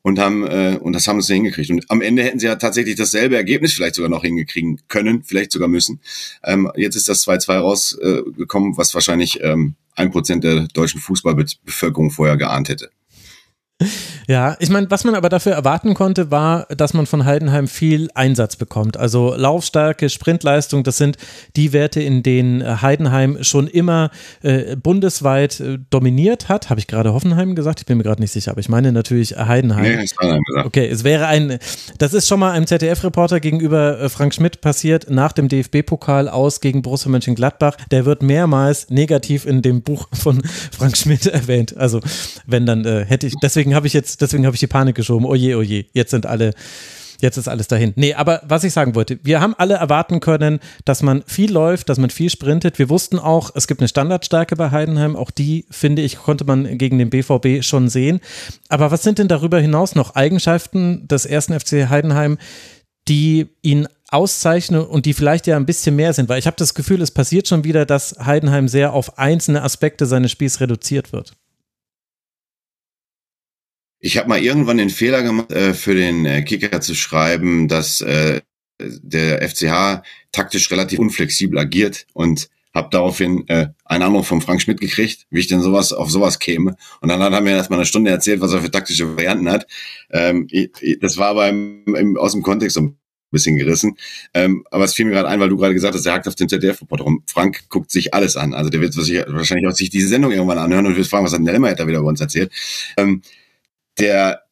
[0.00, 1.68] und haben äh, und das haben sie hingekriegt.
[1.68, 5.52] Und am Ende hätten sie ja tatsächlich dasselbe Ergebnis vielleicht sogar noch hingekriegen können, vielleicht
[5.52, 6.00] sogar müssen.
[6.42, 12.36] Ähm, jetzt ist das 2-2 rausgekommen, was wahrscheinlich ähm, ein Prozent der deutschen Fußballbevölkerung vorher
[12.36, 12.90] geahnt hätte.
[14.28, 18.10] Ja, ich meine, was man aber dafür erwarten konnte, war, dass man von Heidenheim viel
[18.14, 18.96] Einsatz bekommt.
[18.96, 21.16] Also Laufstärke, Sprintleistung, das sind
[21.56, 24.10] die Werte, in denen äh, Heidenheim schon immer
[24.42, 26.70] äh, bundesweit äh, dominiert hat.
[26.70, 27.80] Habe ich gerade Hoffenheim gesagt?
[27.80, 29.82] Ich bin mir gerade nicht sicher, aber ich meine natürlich Heidenheim.
[29.82, 30.66] Nee, ich Heidenheim gesagt.
[30.66, 31.58] Okay, es wäre ein,
[31.98, 36.60] das ist schon mal einem ZDF-Reporter gegenüber äh, Frank Schmidt passiert, nach dem DFB-Pokal aus
[36.60, 37.76] gegen Borussia Mönchengladbach.
[37.90, 40.40] Der wird mehrmals negativ in dem Buch von
[40.70, 41.76] Frank Schmidt erwähnt.
[41.76, 42.00] Also,
[42.46, 45.24] wenn dann äh, hätte ich, deswegen habe ich jetzt deswegen habe ich die Panik geschoben.
[45.26, 46.52] Oje, oje, jetzt sind alle,
[47.20, 47.92] jetzt ist alles dahin.
[47.96, 51.88] Nee, aber was ich sagen wollte, wir haben alle erwarten können, dass man viel läuft,
[51.88, 52.78] dass man viel sprintet.
[52.78, 55.16] Wir wussten auch, es gibt eine Standardstärke bei Heidenheim.
[55.16, 58.20] Auch die, finde ich, konnte man gegen den BVB schon sehen.
[58.68, 62.38] Aber was sind denn darüber hinaus noch Eigenschaften des ersten FC Heidenheim,
[63.08, 66.28] die ihn auszeichnen und die vielleicht ja ein bisschen mehr sind?
[66.28, 70.06] Weil ich habe das Gefühl, es passiert schon wieder, dass Heidenheim sehr auf einzelne Aspekte
[70.06, 71.34] seines Spiels reduziert wird.
[74.00, 78.00] Ich habe mal irgendwann den Fehler gemacht, äh, für den äh, Kicker zu schreiben, dass
[78.00, 78.40] äh,
[78.78, 84.80] der FCH taktisch relativ unflexibel agiert und habe daraufhin äh, einen Anruf von Frank Schmidt
[84.80, 86.76] gekriegt, wie ich denn sowas auf sowas käme.
[87.00, 89.66] Und dann hat er mir erstmal eine Stunde erzählt, was er für taktische Varianten hat.
[90.10, 90.48] Ähm,
[91.00, 92.98] das war aber im, im, aus dem Kontext so ein
[93.32, 93.96] bisschen gerissen.
[94.34, 96.36] Ähm, aber es fiel mir gerade ein, weil du gerade gesagt hast, er hakt auf
[96.36, 97.22] den ZDF-Reporter rum.
[97.26, 98.54] Frank guckt sich alles an.
[98.54, 101.44] Also der wird wahrscheinlich auch sich diese Sendung irgendwann anhören und wird fragen, was hat
[101.44, 102.52] der Lemmer da wieder über uns erzählt.
[102.96, 103.22] Ähm,
[104.00, 104.42] der,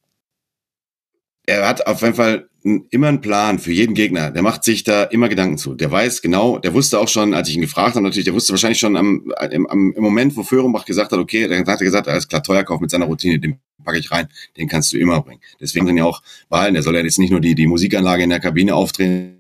[1.46, 2.48] er hat auf jeden Fall
[2.90, 4.30] immer einen Plan für jeden Gegner.
[4.30, 5.74] Der macht sich da immer Gedanken zu.
[5.74, 8.52] Der weiß genau, der wusste auch schon, als ich ihn gefragt habe, natürlich, der wusste
[8.52, 11.84] wahrscheinlich schon am, im, am, im Moment, wo Föhrenbach gesagt hat, okay, dann hat er
[11.84, 15.22] gesagt, alles klar, Teuerkauf mit seiner Routine, den packe ich rein, den kannst du immer
[15.22, 15.40] bringen.
[15.61, 16.74] Deswegen sind ja auch behalten.
[16.74, 19.38] Der soll ja jetzt nicht nur die, die Musikanlage in der Kabine aufdrehen,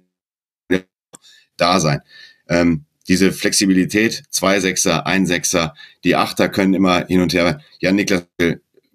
[1.56, 2.00] da sein.
[2.48, 7.60] Ähm, diese Flexibilität, zwei Sechser, ein Sechser, die Achter können immer hin und her.
[7.80, 8.26] Ja, Niklas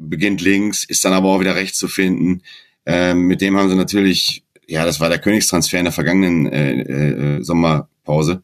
[0.09, 2.41] beginnt links, ist dann aber auch wieder rechts zu finden.
[2.85, 7.37] Ähm, mit dem haben sie natürlich, ja, das war der Königstransfer in der vergangenen äh,
[7.37, 8.43] äh, Sommerpause.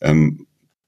[0.00, 0.46] Ähm,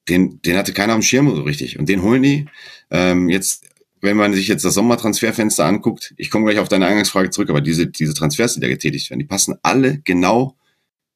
[0.08, 1.78] den, den hatte keiner am Schirm so richtig.
[1.78, 2.46] Und den holen die.
[2.90, 3.66] Ähm, jetzt,
[4.00, 7.60] wenn man sich jetzt das Sommertransferfenster anguckt, ich komme gleich auf deine Eingangsfrage zurück, aber
[7.60, 10.56] diese, diese Transfers, die da getätigt werden, die passen alle genau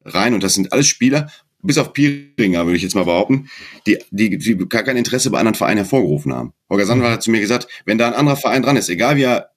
[0.05, 0.35] rein.
[0.35, 1.31] Und das sind alles Spieler,
[1.65, 3.49] bis auf Piringer, würde ich jetzt mal behaupten,
[3.87, 6.53] die, die, die gar kein Interesse bei anderen Vereinen hervorgerufen haben.
[6.69, 9.23] Holger Sandwald hat zu mir gesagt, wenn da ein anderer Verein dran ist, egal wie
[9.23, 9.51] er,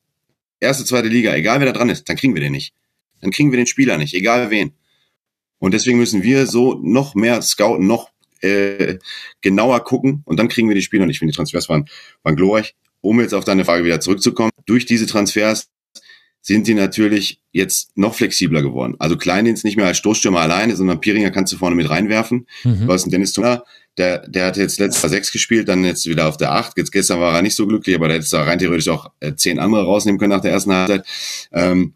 [0.60, 2.74] erste, zweite Liga, egal wer da dran ist, dann kriegen wir den nicht.
[3.22, 4.72] Dann kriegen wir den Spieler nicht, egal wen.
[5.60, 8.10] Und deswegen müssen wir so noch mehr scouten, noch
[8.42, 8.98] äh,
[9.42, 11.08] genauer gucken und dann kriegen wir die Spieler.
[11.08, 11.90] Ich finde, die Transfers waren,
[12.24, 12.76] waren glorreich.
[13.02, 15.70] Um jetzt auf deine Frage wieder zurückzukommen, durch diese Transfers
[16.48, 18.96] sind die natürlich jetzt noch flexibler geworden.
[19.00, 22.48] Also Kleindienst nicht mehr als Stoßstürmer alleine, sondern Piringer kannst du vorne mit reinwerfen.
[22.64, 22.88] Mhm.
[22.88, 23.66] Du hast einen Dennis Tuner,
[23.98, 26.78] der, der hat jetzt letztes Mal sechs gespielt, dann jetzt wieder auf der acht.
[26.78, 29.36] Jetzt gestern war er nicht so glücklich, aber der hätte da rein theoretisch auch äh,
[29.36, 31.06] zehn andere rausnehmen können nach der ersten Halbzeit.
[31.52, 31.96] Ähm,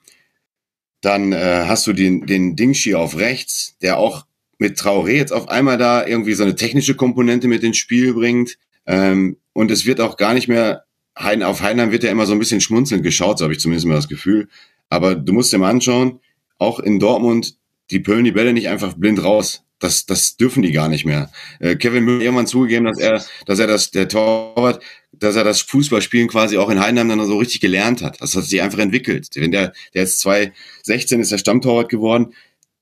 [0.99, 4.25] dann äh, hast du den, den Dingshi auf rechts, der auch
[4.57, 8.57] mit Traoré jetzt auf einmal da irgendwie so eine technische Komponente mit ins Spiel bringt.
[8.85, 10.83] Ähm, und es wird auch gar nicht mehr
[11.23, 13.87] Heiden, auf Heidenheim wird ja immer so ein bisschen schmunzelnd geschaut, so habe ich zumindest
[13.87, 14.47] mal das Gefühl.
[14.89, 16.19] Aber du musst dir mal anschauen,
[16.57, 17.55] auch in Dortmund,
[17.89, 19.63] die pöllen die Bälle nicht einfach blind raus.
[19.79, 21.31] Das, das dürfen die gar nicht mehr.
[21.59, 24.81] Äh, Kevin Müller irgendwann zugegeben, dass er, dass er das, der Torwart,
[25.11, 28.21] dass er das Fußballspielen quasi auch in Heidenheim dann so richtig gelernt hat.
[28.21, 29.29] Das hat sich einfach entwickelt.
[29.33, 32.33] Wenn der, der ist 2016 ist der Stammtorwart geworden,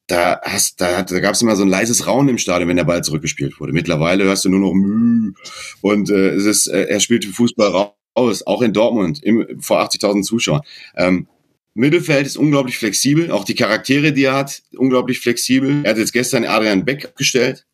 [0.07, 2.83] da hast, da, da gab es immer so ein leises Raunen im Stadion, wenn der
[2.83, 3.71] Ball zurückgespielt wurde.
[3.71, 5.33] Mittlerweile hörst du nur noch Müh
[5.81, 9.81] und äh, es ist, äh, er spielt Fußball raus aus, auch in Dortmund im, vor
[9.81, 10.61] 80.000 Zuschauern.
[10.95, 11.27] Ähm,
[11.73, 15.81] Mittelfeld ist unglaublich flexibel, auch die Charaktere, die er hat, unglaublich flexibel.
[15.83, 17.65] Er hat jetzt gestern Adrian Beck abgestellt,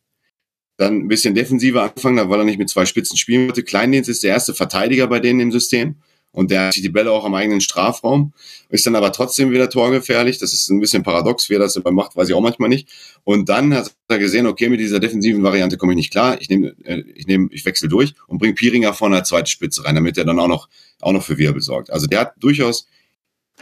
[0.76, 3.64] dann ein bisschen defensiver angefangen, weil er nicht mit zwei Spitzen spielen wollte.
[3.64, 5.96] Kleindienst ist der erste Verteidiger bei denen im System
[6.36, 8.34] und der hat die Bälle auch am eigenen Strafraum,
[8.68, 10.36] ist dann aber trotzdem wieder torgefährlich.
[10.36, 12.90] Das ist ein bisschen paradox, wie er das dabei macht, weiß ich auch manchmal nicht.
[13.24, 16.38] Und dann hat er gesehen, okay, mit dieser defensiven Variante komme ich nicht klar.
[16.38, 19.86] Ich nehme, äh, ich nehme, ich wechsle durch und bringe Piringer vorne als zweite Spitze
[19.86, 20.68] rein, damit er dann auch noch,
[21.00, 21.88] auch noch für Wirbel sorgt.
[21.90, 22.86] Also der hat durchaus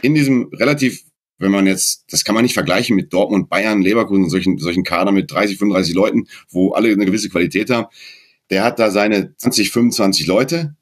[0.01, 1.05] in diesem relativ
[1.37, 5.11] wenn man jetzt, das kann man nicht vergleichen mit Dortmund, Bayern, Leverkusen, solchen, solchen Kader
[5.11, 7.87] mit 30, 35 Leuten, wo alle eine gewisse Qualität haben.
[8.49, 10.75] Der hat da seine 20, 25 Leute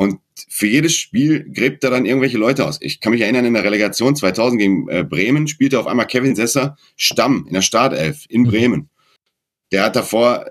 [0.00, 2.78] und für jedes Spiel gräbt er dann irgendwelche Leute aus.
[2.80, 6.34] Ich kann mich erinnern, in der Relegation 2000 gegen äh, Bremen spielte auf einmal Kevin
[6.34, 8.46] Sesser Stamm in der Startelf in mhm.
[8.46, 8.88] Bremen.
[9.72, 10.46] Der hat davor,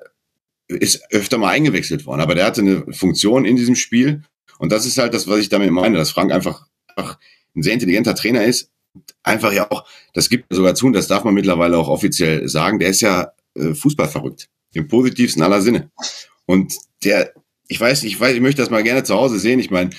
[0.67, 4.21] ist öfter mal eingewechselt worden, aber der hatte eine Funktion in diesem Spiel.
[4.59, 7.17] Und das ist halt das, was ich damit meine, dass Frank einfach, einfach
[7.55, 8.69] ein sehr intelligenter Trainer ist.
[9.23, 9.83] Einfach ja auch,
[10.13, 13.31] das gibt sogar zu, und das darf man mittlerweile auch offiziell sagen, der ist ja
[13.55, 14.47] äh, Fußball verrückt.
[14.73, 15.89] Im positivsten aller Sinne.
[16.45, 17.33] Und der
[17.69, 19.59] ich weiß, ich weiß, ich möchte das mal gerne zu Hause sehen.
[19.59, 19.91] Ich meine,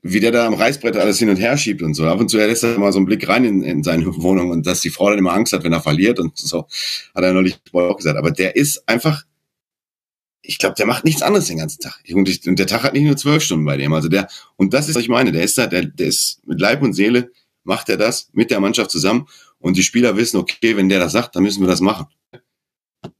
[0.00, 2.06] wie der da am Reißbrett alles hin und her schiebt und so.
[2.06, 4.64] Ab und zu lässt er mal so einen Blick rein in, in seine Wohnung und
[4.64, 6.66] dass die Frau dann immer Angst hat, wenn er verliert und so,
[7.14, 8.16] hat er neulich auch gesagt.
[8.16, 9.24] Aber der ist einfach,
[10.40, 12.00] ich glaube, der macht nichts anderes den ganzen Tag.
[12.12, 13.92] Und, ich, und, der Tag hat nicht nur zwölf Stunden bei dem.
[13.92, 16.60] Also der, und das ist, was ich meine, der ist da, der, der ist mit
[16.60, 17.32] Leib und Seele,
[17.64, 19.26] macht er das mit der Mannschaft zusammen
[19.58, 22.06] und die Spieler wissen, okay, wenn der das sagt, dann müssen wir das machen.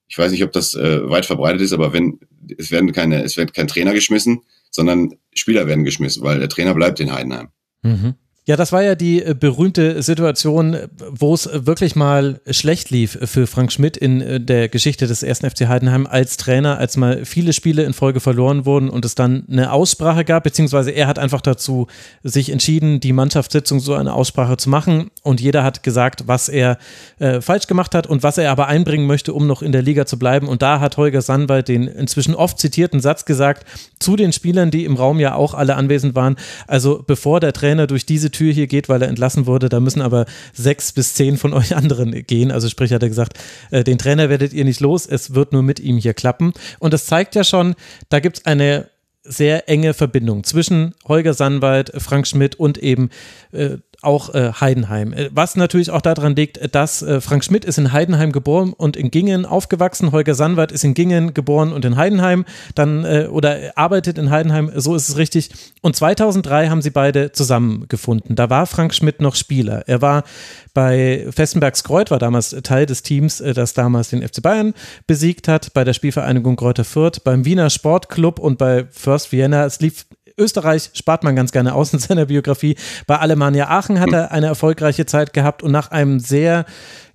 [0.08, 2.20] Ich weiß nicht, ob das äh, weit verbreitet ist, aber wenn
[2.56, 6.74] es werden keine, es wird kein Trainer geschmissen, sondern Spieler werden geschmissen, weil der Trainer
[6.74, 7.48] bleibt in Heidenheim.
[7.82, 8.14] Mhm.
[8.48, 10.76] Ja, das war ja die äh, berühmte Situation,
[11.10, 15.50] wo es wirklich mal schlecht lief für Frank Schmidt in äh, der Geschichte des ersten
[15.50, 19.42] FC Heidenheim als Trainer, als mal viele Spiele in Folge verloren wurden und es dann
[19.50, 21.88] eine Aussprache gab, beziehungsweise er hat einfach dazu
[22.22, 26.78] sich entschieden, die Mannschaftssitzung so eine Aussprache zu machen und jeder hat gesagt, was er
[27.18, 30.06] äh, falsch gemacht hat und was er aber einbringen möchte, um noch in der Liga
[30.06, 30.46] zu bleiben.
[30.46, 33.66] Und da hat Holger Sandwald den inzwischen oft zitierten Satz gesagt
[33.98, 36.36] zu den Spielern, die im Raum ja auch alle anwesend waren.
[36.68, 39.68] Also bevor der Trainer durch diese Tür hier geht, weil er entlassen wurde.
[39.68, 42.50] Da müssen aber sechs bis zehn von euch anderen gehen.
[42.50, 43.38] Also sprich hat er gesagt,
[43.70, 46.52] äh, den Trainer werdet ihr nicht los, es wird nur mit ihm hier klappen.
[46.78, 47.74] Und das zeigt ja schon,
[48.08, 48.88] da gibt es eine
[49.22, 53.10] sehr enge Verbindung zwischen Holger Sandwald, Frank Schmidt und eben
[53.52, 55.12] äh, auch äh, Heidenheim.
[55.12, 58.96] Äh, was natürlich auch daran liegt, dass äh, Frank Schmidt ist in Heidenheim geboren und
[58.96, 60.12] in Gingen aufgewachsen.
[60.12, 64.70] Holger Sandwart ist in Gingen geboren und in Heidenheim dann äh, oder arbeitet in Heidenheim,
[64.74, 65.50] so ist es richtig.
[65.82, 68.36] Und 2003 haben sie beide zusammengefunden.
[68.36, 69.82] Da war Frank Schmidt noch Spieler.
[69.86, 70.24] Er war
[70.72, 74.74] bei Festenbergs Kreuth, war damals Teil des Teams, äh, das damals den FC Bayern
[75.06, 79.64] besiegt hat, bei der Spielvereinigung Kräuter Fürth, beim Wiener Sportclub und bei First Vienna.
[79.64, 80.06] Es lief
[80.38, 82.76] Österreich spart man ganz gerne aus in seiner Biografie.
[83.06, 86.66] Bei Alemannia Aachen hat er eine erfolgreiche Zeit gehabt und nach einem sehr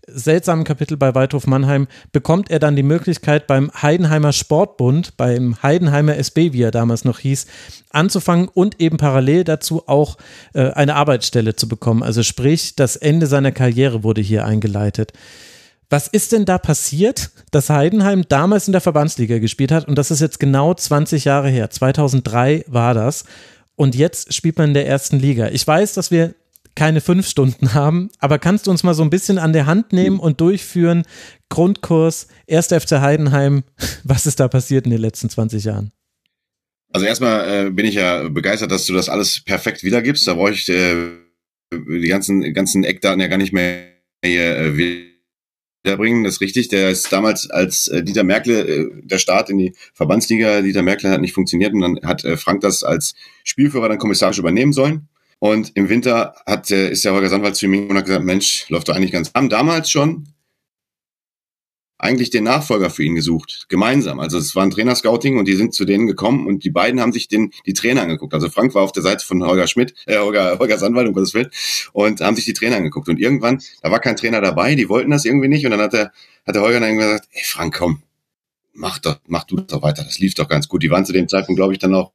[0.08, 6.18] seltsamen Kapitel bei Waldhof Mannheim bekommt er dann die Möglichkeit beim Heidenheimer Sportbund, beim Heidenheimer
[6.18, 7.46] SB, wie er damals noch hieß,
[7.92, 10.18] anzufangen und eben parallel dazu auch
[10.54, 12.04] äh, eine Arbeitsstelle zu bekommen.
[12.04, 15.14] Also sprich, das Ende seiner Karriere wurde hier eingeleitet.
[15.92, 19.90] Was ist denn da passiert, dass Heidenheim damals in der Verbandsliga gespielt hat?
[19.90, 21.70] Und das ist jetzt genau 20 Jahre her.
[21.70, 23.26] 2003 war das.
[23.76, 25.50] Und jetzt spielt man in der ersten Liga.
[25.50, 26.34] Ich weiß, dass wir
[26.76, 29.92] keine fünf Stunden haben, aber kannst du uns mal so ein bisschen an der Hand
[29.92, 31.04] nehmen und durchführen?
[31.50, 32.68] Grundkurs, 1.
[32.68, 33.64] FC Heidenheim,
[34.06, 35.92] was ist da passiert in den letzten 20 Jahren?
[36.94, 40.26] Also erstmal äh, bin ich ja begeistert, dass du das alles perfekt wiedergibst.
[40.26, 40.96] Da brauche ich äh,
[41.74, 43.88] die ganzen, ganzen Eckdaten ja gar nicht mehr
[44.24, 45.11] hier, äh,
[45.84, 46.68] bringen, das ist richtig.
[46.70, 51.10] Der ist damals als äh, Dieter Merkel, äh, der Start in die Verbandsliga, Dieter Merkel
[51.10, 53.14] hat nicht funktioniert und dann hat äh, Frank das als
[53.44, 55.08] Spielführer dann kommissarisch übernehmen sollen.
[55.40, 58.70] Und im Winter hat, äh, ist der Holger Sandwald zu mir und hat gesagt, Mensch,
[58.70, 59.32] läuft doch eigentlich ganz.
[59.34, 60.28] Haben damals schon
[62.02, 64.20] eigentlich den Nachfolger für ihn gesucht, gemeinsam.
[64.20, 67.14] Also es war ein Trainerscouting und die sind zu denen gekommen und die beiden haben
[67.14, 68.34] sich den, die Trainer angeguckt.
[68.34, 71.36] Also Frank war auf der Seite von Holger Schmidt, äh, Holger, Holger Sandwald, um Gottes
[71.36, 71.52] Willen,
[71.94, 73.08] und haben sich die Trainer angeguckt.
[73.08, 75.94] Und irgendwann, da war kein Trainer dabei, die wollten das irgendwie nicht und dann hat
[75.94, 76.12] der,
[76.48, 78.02] hat der Holger dann gesagt, ey Frank, komm,
[78.74, 80.82] mach doch, mach du doch weiter, das lief doch ganz gut.
[80.82, 82.14] Die waren zu dem Zeitpunkt, glaube ich, dann auch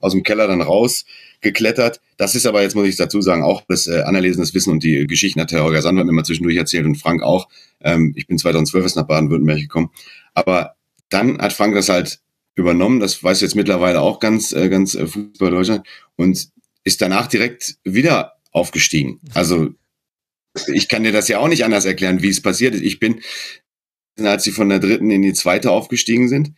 [0.00, 1.04] aus, dem Keller dann raus
[1.42, 2.00] geklettert.
[2.16, 5.06] Das ist aber jetzt, muss ich dazu sagen, auch das äh, anerlesenes Wissen und die
[5.06, 7.48] Geschichten hat Herr Holger Sandwart mir mal zwischendurch erzählt und Frank auch.
[7.80, 9.90] Ähm, ich bin 2012 erst nach Baden-Württemberg gekommen.
[10.34, 10.74] Aber
[11.08, 12.20] dann hat Frank das halt
[12.54, 15.86] übernommen, das weiß jetzt mittlerweile auch ganz, äh, ganz äh, Fußball Deutschland
[16.16, 16.48] und
[16.84, 19.20] ist danach direkt wieder aufgestiegen.
[19.34, 19.70] Also
[20.72, 22.82] ich kann dir das ja auch nicht anders erklären, wie es passiert ist.
[22.82, 23.20] Ich bin,
[24.18, 26.52] als sie von der dritten in die zweite aufgestiegen sind,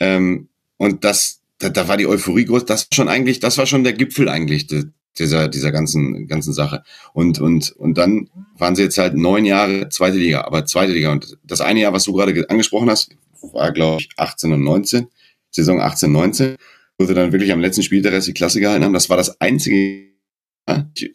[0.00, 2.64] ähm, und das, da, da war die Euphorie groß.
[2.64, 4.66] Das schon eigentlich, das war schon der Gipfel eigentlich
[5.18, 6.82] dieser dieser ganzen ganzen Sache.
[7.12, 11.12] Und und und dann waren sie jetzt halt neun Jahre zweite Liga, aber zweite Liga.
[11.12, 13.10] Und das eine Jahr, was du gerade angesprochen hast,
[13.52, 15.06] war glaube ich 18 und 19,
[15.50, 16.56] Saison 18 19,
[16.98, 18.92] wo sie dann wirklich am letzten Spiel der Rest die Klasse gehalten haben.
[18.92, 20.14] Das war das einzige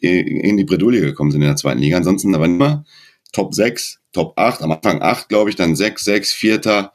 [0.00, 1.96] in die Bredouille gekommen sind in der zweiten Liga.
[1.96, 2.84] Ansonsten aber immer
[3.32, 6.92] Top 6, Top 8, am Anfang 8, glaube ich, dann 6, 6, Vierter,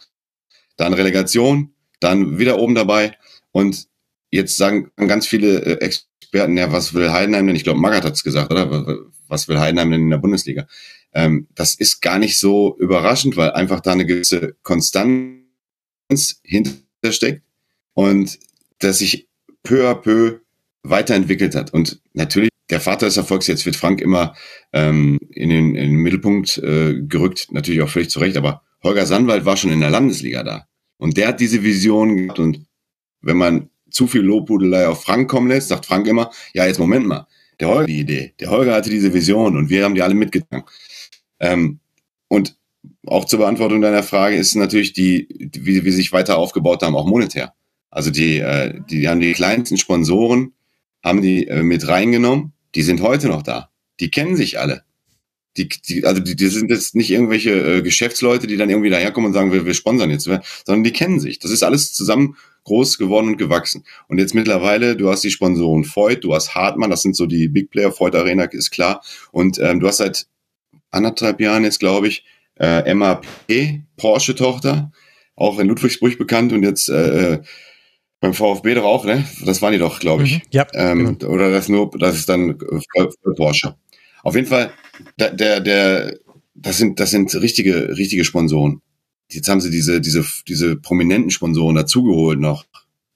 [0.78, 3.18] dann Relegation, dann wieder oben dabei
[3.52, 3.88] und
[4.36, 7.56] jetzt sagen ganz viele äh, Experten, ja, was will Heidenheim denn?
[7.56, 8.86] Ich glaube, Magath hat's gesagt, oder?
[9.28, 10.68] was will Heidenheim denn in der Bundesliga?
[11.14, 15.40] Ähm, das ist gar nicht so überraschend, weil einfach da eine gewisse Konstanz
[16.44, 17.44] hintersteckt
[17.94, 18.40] und
[18.80, 19.28] dass sich
[19.64, 20.40] peu à peu
[20.84, 21.74] weiterentwickelt hat.
[21.74, 24.36] Und natürlich, der Vater des Erfolgs, jetzt wird Frank immer
[24.74, 29.06] ähm, in, den, in den Mittelpunkt äh, gerückt, natürlich auch völlig zu Recht, aber Holger
[29.06, 30.68] Sandwald war schon in der Landesliga da.
[30.98, 32.66] Und der hat diese Vision gehabt und
[33.22, 37.08] wenn man zu viel Lobhudelei auf Frank kommen lässt, sagt Frank immer, ja, jetzt Moment
[37.08, 37.28] mal,
[37.62, 40.66] der Holger die Idee, der Holger hatte diese Vision und wir haben die alle mitgetragen.
[41.40, 41.80] Ähm,
[42.28, 42.58] und
[43.08, 46.96] auch zur Beantwortung deiner Frage ist natürlich die, wie, wie sie sich weiter aufgebaut haben,
[46.96, 47.54] auch monetär.
[47.90, 50.52] Also die, äh, die, die haben die kleinsten Sponsoren,
[51.02, 53.70] haben die äh, mit reingenommen, die sind heute noch da.
[54.02, 54.84] Die kennen sich alle.
[55.56, 59.28] Die, die, also die, die sind jetzt nicht irgendwelche äh, Geschäftsleute, die dann irgendwie daherkommen
[59.28, 60.26] und sagen, wir, wir sponsern jetzt,
[60.66, 61.40] sondern die kennen sich.
[61.40, 63.86] Das ist alles zusammen groß geworden und gewachsen.
[64.08, 67.48] Und jetzt mittlerweile, du hast die Sponsoren Voigt, du hast Hartmann, das sind so die
[67.48, 69.02] Big Player, Voigt Arena ist klar.
[69.32, 70.28] Und ähm, du hast seit
[70.92, 72.26] anderthalb Jahren jetzt, glaube ich,
[72.60, 73.26] äh, MAP,
[73.98, 74.92] Porsche-Tochter,
[75.36, 77.40] auch in Ludwigsburg bekannt und jetzt äh,
[78.20, 79.26] beim VfB doch auch, ne?
[79.46, 80.36] Das waren die doch, glaube ich.
[80.36, 80.68] Mhm, ja.
[80.74, 81.34] Ähm, genau.
[81.34, 83.76] Oder das nur, das ist dann für Porsche.
[84.24, 84.72] Auf jeden Fall,
[85.20, 86.18] der, der, der,
[86.56, 88.82] das sind, das sind richtige, richtige Sponsoren.
[89.32, 92.66] Jetzt haben sie diese, diese, diese prominenten Sponsoren dazugeholt noch.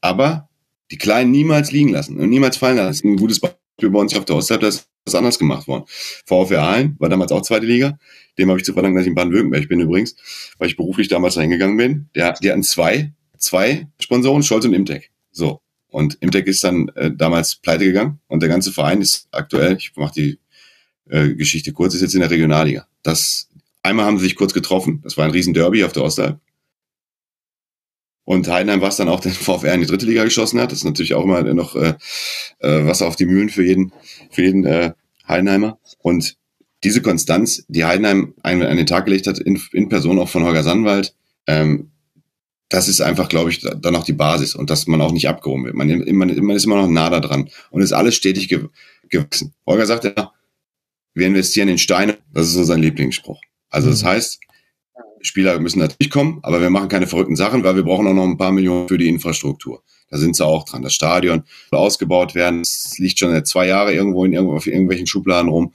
[0.02, 0.50] Aber
[0.92, 3.10] die Kleinen niemals liegen lassen und niemals fallen lassen.
[3.10, 5.86] Ein gutes Beispiel bei uns auf der Ostzeit, das ist anders gemacht worden.
[6.26, 7.98] VfR Aalen war damals auch zweite Liga.
[8.38, 10.16] Dem habe ich zu verdanken, dass ich in Baden-Württemberg bin übrigens,
[10.58, 12.10] weil ich beruflich damals da hingegangen bin.
[12.16, 15.12] Der, die hatten zwei, zwei Sponsoren, Scholz und Imtech.
[15.32, 15.62] So.
[15.90, 19.96] Und Imtech ist dann äh, damals pleite gegangen und der ganze Verein ist aktuell, ich
[19.96, 20.40] mache die
[21.10, 22.88] äh, Geschichte kurz, ist jetzt in der Regionalliga.
[23.02, 23.49] Das,
[23.84, 26.40] einmal haben sie sich kurz getroffen, das war ein riesen Derby auf der Ostalb.
[28.24, 30.86] Und Heidenheim, was dann auch den VfR in die dritte Liga geschossen hat, das ist
[30.86, 31.96] natürlich auch immer noch äh,
[32.60, 33.92] äh, Wasser auf die Mühlen für jeden,
[34.30, 34.94] für jeden äh,
[35.28, 35.80] Heidenheimer.
[36.00, 36.38] Und
[36.84, 40.44] diese Konstanz, die Heidenheim an, an den Tag gelegt hat, in, in Person auch von
[40.44, 41.16] Holger Sandwald,
[41.48, 41.90] ähm,
[42.70, 45.66] das ist einfach, glaube ich, dann auch die Basis und dass man auch nicht abgehoben
[45.66, 45.76] wird.
[45.76, 48.68] Man, man, man ist immer noch nah da dran und ist alles stetig ge
[49.10, 49.56] gewachsen.
[49.66, 50.32] Holger sagt ja,
[51.16, 53.42] wir investieren in Steine, das ist so sein Lieblingsspruch.
[53.70, 54.08] Also das mhm.
[54.08, 54.40] heißt,
[55.22, 58.24] Spieler müssen natürlich kommen, aber wir machen keine verrückten Sachen, weil wir brauchen auch noch
[58.24, 59.84] ein paar Millionen für die Infrastruktur.
[60.10, 60.82] Da sind sie auch dran.
[60.82, 62.62] Das Stadion soll ausgebaut werden.
[62.62, 65.74] Es liegt schon seit zwei Jahren irgendwo in irgendwo auf irgendwelchen Schubladen rum.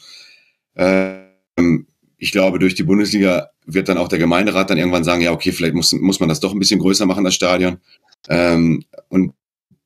[0.76, 1.86] Ähm,
[2.18, 5.52] ich glaube, durch die Bundesliga wird dann auch der Gemeinderat dann irgendwann sagen, ja, okay,
[5.52, 7.78] vielleicht muss, muss man das doch ein bisschen größer machen, das Stadion.
[8.28, 9.34] Ähm, und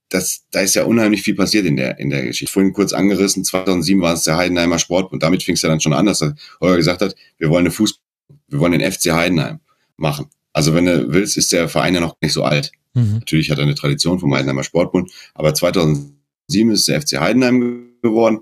[0.09, 2.53] das, da ist ja unheimlich viel passiert in der, in der Geschichte.
[2.53, 5.81] Vorhin kurz angerissen, 2007 war es der Heidenheimer Sport und damit fing es ja dann
[5.81, 6.25] schon an, dass
[6.61, 8.03] Holger gesagt hat, wir wollen eine Fußball,
[8.49, 9.61] wir wollen den FC Heidenheim
[9.97, 10.27] machen.
[10.53, 12.73] Also wenn du willst, ist der Verein ja noch nicht so alt.
[12.95, 13.19] Mhm.
[13.19, 16.15] Natürlich hat er eine Tradition vom Heidenheimer Sportbund, aber 2007
[16.71, 18.41] ist der FC Heidenheim geworden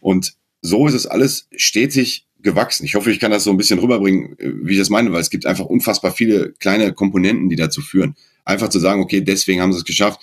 [0.00, 2.84] und so ist es alles stetig gewachsen.
[2.84, 5.30] Ich hoffe, ich kann das so ein bisschen rüberbringen, wie ich das meine, weil es
[5.30, 8.16] gibt einfach unfassbar viele kleine Komponenten, die dazu führen.
[8.44, 10.20] Einfach zu sagen, okay, deswegen haben sie es geschafft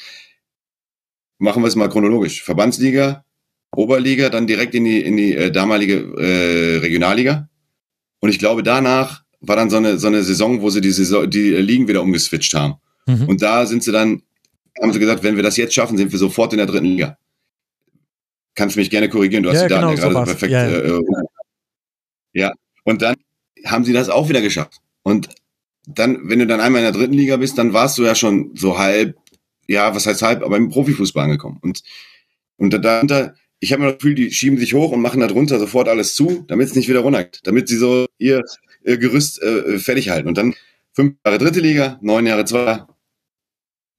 [1.40, 2.44] machen wir es mal chronologisch.
[2.44, 3.26] Verbandsliga,
[3.76, 7.50] Oberliga, dann direkt in die, in die äh, damalige äh, Regionalliga.
[8.20, 11.30] Und ich glaube, danach war dann so eine, so eine Saison, wo sie die, Saison,
[11.30, 12.76] die Ligen wieder umgeswitcht haben.
[13.08, 13.28] Mhm.
[13.28, 14.22] Und da sind sie dann,
[14.82, 17.18] haben sie gesagt, wenn wir das jetzt schaffen, sind wir sofort in der dritten Liga.
[18.56, 20.52] Kannst mich gerne korrigieren, du hast ja, die Daten genau, ja gerade so perfekt.
[20.52, 20.98] Ja, ja.
[20.98, 21.02] Äh,
[22.34, 23.16] ja, und dann
[23.66, 24.80] haben sie das auch wieder geschafft.
[25.04, 25.30] Und
[25.88, 28.52] dann, wenn du dann einmal in der dritten Liga bist, dann warst du ja schon
[28.56, 29.16] so halb
[29.70, 31.60] ja, was heißt halb, aber im Profifußball angekommen.
[31.62, 31.84] Und,
[32.58, 35.88] und dahinter, ich habe mir das Gefühl, die schieben sich hoch und machen darunter sofort
[35.88, 38.44] alles zu, damit es nicht wieder runtergeht, damit sie so ihr,
[38.84, 40.28] ihr Gerüst äh, fertig halten.
[40.28, 40.56] Und dann
[40.94, 42.84] fünf Jahre dritte Liga, neun Jahre zwei.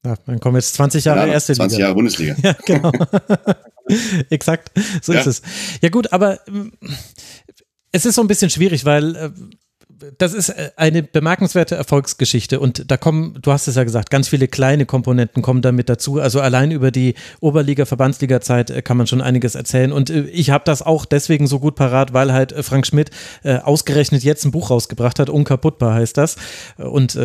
[0.04, 1.86] Ja, dann kommen jetzt 20 Jahre ja, erste 20 Liga.
[1.86, 2.36] Jahre Bundesliga.
[2.42, 2.90] ja, genau.
[4.30, 5.20] Exakt, so ja.
[5.20, 5.42] ist es.
[5.82, 6.72] Ja gut, aber ähm,
[7.92, 9.30] es ist so ein bisschen schwierig, weil äh,
[10.18, 14.28] das ist äh, eine bemerkenswerte Erfolgsgeschichte und da kommen, du hast es ja gesagt, ganz
[14.28, 16.20] viele kleine Komponenten kommen damit dazu.
[16.20, 20.50] Also allein über die Oberliga, Verbandsliga-Zeit äh, kann man schon einiges erzählen und äh, ich
[20.50, 23.10] habe das auch deswegen so gut parat, weil halt Frank Schmidt
[23.42, 26.36] ausgerechnet jetzt ein Buch rausgebracht hat, Unkaputtbar heißt das
[26.76, 27.18] und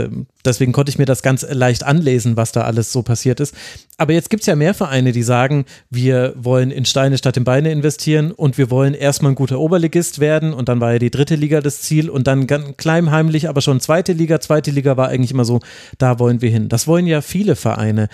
[0.43, 3.55] deswegen konnte ich mir das ganz leicht anlesen, was da alles so passiert ist.
[3.97, 7.43] Aber jetzt gibt es ja mehr Vereine, die sagen, wir wollen in Steine statt in
[7.43, 11.11] Beine investieren und wir wollen erstmal ein guter Oberligist werden und dann war ja die
[11.11, 14.39] dritte Liga das Ziel und dann ganz kleimheimlich, aber schon zweite Liga.
[14.39, 15.59] Zweite Liga war eigentlich immer so,
[15.97, 16.69] da wollen wir hin.
[16.69, 18.09] Das wollen ja viele Vereine.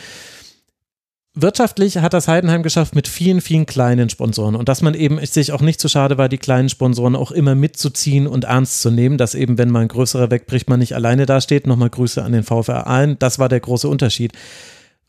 [1.34, 5.54] Wirtschaftlich hat das Heidenheim geschafft mit vielen, vielen kleinen Sponsoren und dass man eben sich
[5.54, 9.18] auch nicht zu schade war, die kleinen Sponsoren auch immer mitzuziehen und ernst zu nehmen,
[9.18, 11.68] dass eben, wenn mal ein größerer wegbricht, man nicht alleine dasteht.
[11.68, 13.18] Nochmal Grüße an den VfR Aalen.
[13.18, 14.34] Das war der große Unterschied.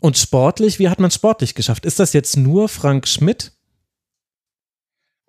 [0.01, 1.85] Und sportlich, wie hat man sportlich geschafft?
[1.87, 3.53] Ist das jetzt nur Frank Schmidt?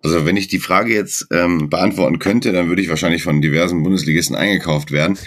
[0.04, 3.82] Also wenn ich die Frage jetzt ähm, beantworten könnte, dann würde ich wahrscheinlich von diversen
[3.82, 5.18] Bundesligisten eingekauft werden.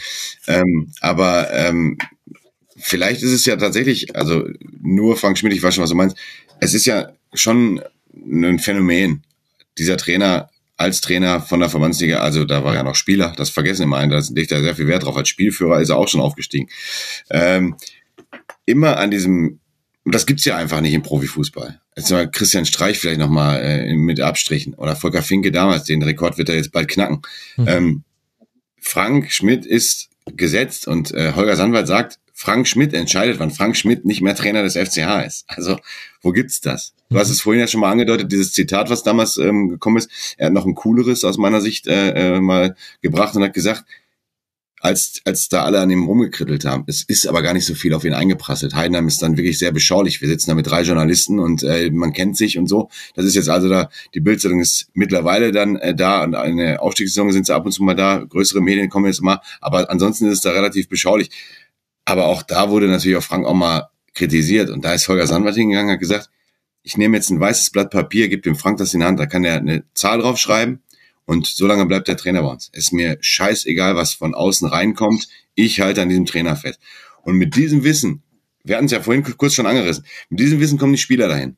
[0.47, 1.97] Ähm, aber ähm,
[2.77, 4.47] vielleicht ist es ja tatsächlich, also
[4.81, 6.15] nur Frank Schmidt, ich weiß schon, was du meinst.
[6.59, 7.81] Es ist ja schon
[8.13, 9.23] ein Phänomen,
[9.79, 13.83] dieser Trainer als Trainer von der Verbandsliga, also da war er noch Spieler, das vergessen
[13.83, 15.17] immer ein, da legt er sehr viel Wert drauf.
[15.17, 16.69] Als Spielführer ist er auch schon aufgestiegen.
[17.31, 17.75] Ähm,
[18.65, 19.59] immer an diesem,
[20.13, 21.79] das gibt's ja einfach nicht im Profifußball.
[21.95, 26.37] Jetzt mal Christian Streich vielleicht nochmal äh, mit Abstrichen oder Volker Finke damals, den Rekord
[26.37, 27.21] wird er jetzt bald knacken.
[27.57, 27.67] Mhm.
[27.67, 28.03] Ähm,
[28.79, 34.05] Frank Schmidt ist gesetzt und äh, Holger Sandwald sagt, Frank Schmidt entscheidet, wann Frank Schmidt
[34.05, 35.45] nicht mehr Trainer des FCH ist.
[35.47, 35.79] Also,
[36.21, 36.93] wo gibt's das?
[37.09, 40.35] Du hast es vorhin ja schon mal angedeutet, dieses Zitat, was damals ähm, gekommen ist.
[40.37, 43.85] Er hat noch ein cooleres aus meiner Sicht äh, äh, mal gebracht und hat gesagt,
[44.87, 46.85] als, als da alle an ihm rumgekrittelt haben.
[46.87, 48.73] Es ist aber gar nicht so viel auf ihn eingeprasselt.
[48.73, 50.21] Heidenheim ist dann wirklich sehr beschaulich.
[50.21, 52.89] Wir sitzen da mit drei Journalisten und äh, man kennt sich und so.
[53.13, 57.33] Das ist jetzt also da, die Bildzeitung ist mittlerweile dann äh, da und eine Aufstiegssaison
[57.33, 58.23] sind sie ab und zu mal da.
[58.23, 61.31] Größere Medien kommen jetzt mal, aber ansonsten ist es da relativ beschaulich.
[62.05, 64.69] Aber auch da wurde natürlich auch Frank auch mal kritisiert.
[64.69, 66.29] Und da ist Holger Sandwart hingegangen, hat gesagt,
[66.83, 69.25] ich nehme jetzt ein weißes Blatt Papier, gebe dem Frank das in die Hand, da
[69.25, 70.81] kann er eine Zahl draufschreiben
[71.27, 72.69] und so lange bleibt der Trainer bei uns.
[72.71, 75.27] Ist mir scheißegal, was von außen reinkommt.
[75.55, 76.79] Ich halte an diesem Trainer fest.
[77.21, 78.23] Und mit diesem Wissen,
[78.63, 81.57] wir hatten es ja vorhin kurz schon angerissen, mit diesem Wissen kommen die Spieler dahin.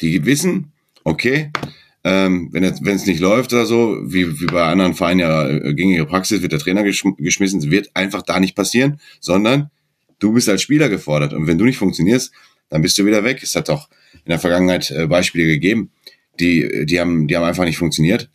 [0.00, 1.50] Die wissen, okay,
[2.04, 6.06] ähm, wenn es nicht läuft oder so, wie, wie bei anderen Vereinen ja äh, gängige
[6.06, 9.70] Praxis, wird der Trainer geschm geschmissen, wird einfach da nicht passieren, sondern
[10.20, 11.32] du bist als Spieler gefordert.
[11.32, 12.32] Und wenn du nicht funktionierst,
[12.68, 13.40] dann bist du wieder weg.
[13.42, 15.90] Es hat auch in der Vergangenheit äh, Beispiele gegeben,
[16.38, 18.30] die, die, haben, die haben einfach nicht funktioniert.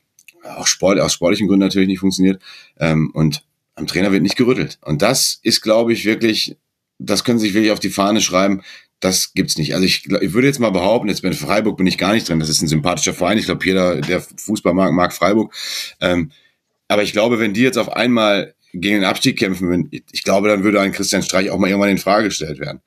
[0.46, 2.42] Auch Sport, aus sportlichen Gründen natürlich nicht funktioniert.
[2.80, 3.44] Ähm, und
[3.76, 4.78] am Trainer wird nicht gerüttelt.
[4.82, 6.58] Und das ist, glaube ich, wirklich,
[6.98, 8.62] das können Sie sich wirklich auf die Fahne schreiben
[9.00, 9.74] das gibt's nicht.
[9.74, 12.40] Also ich, ich würde jetzt mal behaupten, jetzt bei Freiburg bin ich gar nicht drin.
[12.40, 13.38] Das ist ein sympathischer Verein.
[13.38, 15.54] Ich glaube, jeder, der Fußball mag, mag Freiburg.
[16.02, 16.32] Ähm,
[16.88, 20.48] aber ich glaube, wenn die jetzt auf einmal gegen den Abstieg kämpfen würden, ich glaube,
[20.48, 22.82] dann würde ein Christian Streich auch mal irgendwann in Frage gestellt werden.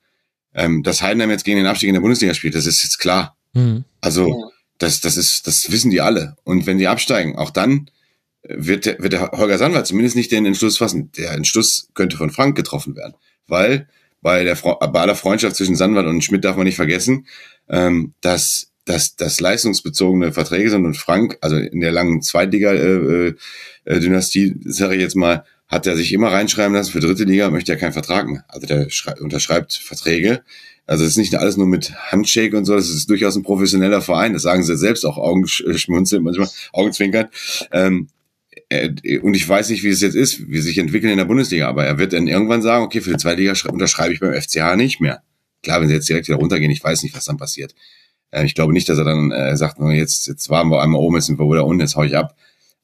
[0.53, 3.37] Ähm, dass Heidenheim jetzt gegen den Abstieg in der Bundesliga spielt, das ist jetzt klar.
[3.53, 3.85] Mhm.
[4.01, 6.35] Also das, das ist, das wissen die alle.
[6.43, 7.91] Und wenn die absteigen, auch dann
[8.43, 11.11] wird der, wird der Holger Sandwald zumindest nicht den Entschluss fassen.
[11.17, 13.15] Der Entschluss könnte von Frank getroffen werden,
[13.47, 13.87] weil
[14.21, 17.27] bei der bei aller Freundschaft zwischen Sandwald und Schmidt darf man nicht vergessen,
[17.69, 24.47] ähm, dass dass das leistungsbezogene Verträge sind und Frank, also in der langen Zweitliga-Dynastie, äh,
[24.47, 27.71] äh, sage ich jetzt mal, hat er sich immer reinschreiben lassen, für dritte Liga möchte
[27.71, 28.45] er keinen Vertrag mehr.
[28.47, 28.87] Also der
[29.19, 30.41] unterschreibt Verträge.
[30.89, 34.01] Also es ist nicht alles nur mit Handshake und so, das ist durchaus ein professioneller
[34.01, 34.33] Verein.
[34.33, 37.27] Das sagen sie selbst auch Augenschmunzeln, manchmal Augenzwinkern.
[37.71, 38.07] Ähm,
[38.69, 41.69] äh, und ich weiß nicht, wie es jetzt ist, wie sich entwickeln in der Bundesliga,
[41.69, 44.75] aber er wird dann irgendwann sagen, okay, für die zweite Liga unterschreibe ich beim FCH
[44.77, 45.21] nicht mehr.
[45.61, 47.75] Klar, wenn sie jetzt direkt wieder runtergehen, ich weiß nicht, was dann passiert.
[48.31, 51.17] Äh, ich glaube nicht, dass er dann äh, sagt, jetzt, jetzt waren wir einmal oben,
[51.17, 52.35] jetzt sind wir wieder unten, jetzt hau ich ab.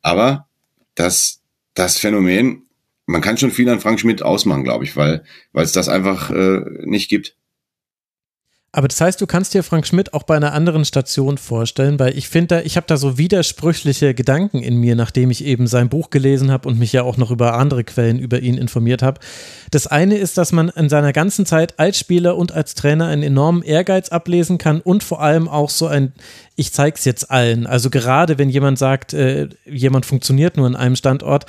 [0.04, 0.48] Aber
[0.94, 1.42] das,
[1.74, 2.68] das Phänomen,
[3.08, 6.30] man kann schon viel an Frank Schmidt ausmachen, glaube ich, weil, weil es das einfach
[6.30, 7.36] äh, nicht gibt.
[8.76, 12.18] Aber das heißt, du kannst dir Frank Schmidt auch bei einer anderen Station vorstellen, weil
[12.18, 16.10] ich finde, ich habe da so widersprüchliche Gedanken in mir, nachdem ich eben sein Buch
[16.10, 19.22] gelesen habe und mich ja auch noch über andere Quellen über ihn informiert habe.
[19.72, 23.24] Das eine ist, dass man in seiner ganzen Zeit als Spieler und als Trainer einen
[23.24, 26.12] enormen Ehrgeiz ablesen kann und vor allem auch so ein,
[26.58, 27.68] ich zeig's jetzt allen.
[27.68, 31.46] Also gerade wenn jemand sagt, äh, jemand funktioniert nur an einem Standort,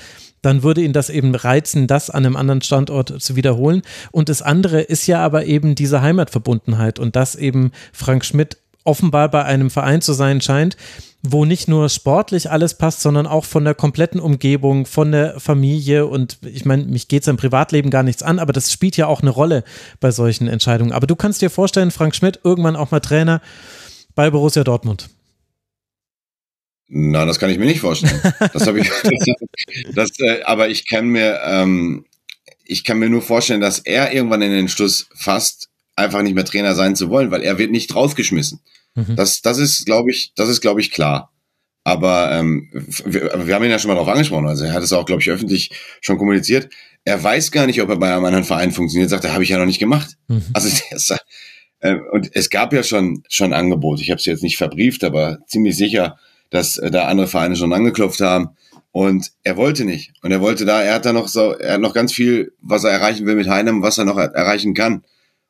[0.47, 3.83] dann würde ihn das eben reizen, das an einem anderen Standort zu wiederholen.
[4.13, 9.29] Und das andere ist ja aber eben diese Heimatverbundenheit und dass eben Frank Schmidt offenbar
[9.29, 10.77] bei einem Verein zu sein scheint,
[11.21, 16.07] wo nicht nur sportlich alles passt, sondern auch von der kompletten Umgebung, von der Familie
[16.07, 19.09] und ich meine, mich geht es im Privatleben gar nichts an, aber das spielt ja
[19.09, 19.65] auch eine Rolle
[19.99, 20.93] bei solchen Entscheidungen.
[20.93, 23.41] Aber du kannst dir vorstellen, Frank Schmidt irgendwann auch mal Trainer
[24.15, 25.09] bei Borussia Dortmund.
[26.89, 28.21] Na, das kann ich mir nicht vorstellen.
[28.53, 28.91] Das habe ich.
[29.93, 32.05] Das, das, äh, aber ich kann mir, ähm,
[32.65, 36.45] ich kann mir nur vorstellen, dass er irgendwann in den Schluss fasst, einfach nicht mehr
[36.45, 38.61] Trainer sein zu wollen, weil er wird nicht rausgeschmissen.
[38.95, 39.17] Mhm.
[39.17, 41.33] Das, das ist, glaube ich, das ist, glaube ich, klar.
[41.85, 42.69] Aber ähm,
[43.05, 44.47] wir, wir haben ihn ja schon mal darauf angesprochen.
[44.47, 45.71] Also er hat es auch, glaube ich, öffentlich
[46.01, 46.69] schon kommuniziert.
[47.05, 49.11] Er weiß gar nicht, ob er bei einem anderen Verein funktioniert.
[49.11, 50.17] Sagt, er habe ich ja noch nicht gemacht.
[50.29, 50.45] Mhm.
[50.53, 51.19] Also der
[51.81, 54.03] äh, und es gab ja schon schon Angebote.
[54.03, 56.19] Ich habe es jetzt nicht verbrieft, aber ziemlich sicher
[56.51, 58.51] dass äh, da andere Vereine schon angeklopft haben.
[58.93, 60.13] Und er wollte nicht.
[60.23, 62.85] Und er wollte da, er hat da noch so, er hat noch ganz viel, was
[62.85, 65.05] er erreichen will mit Heinem, was er noch erreichen kann.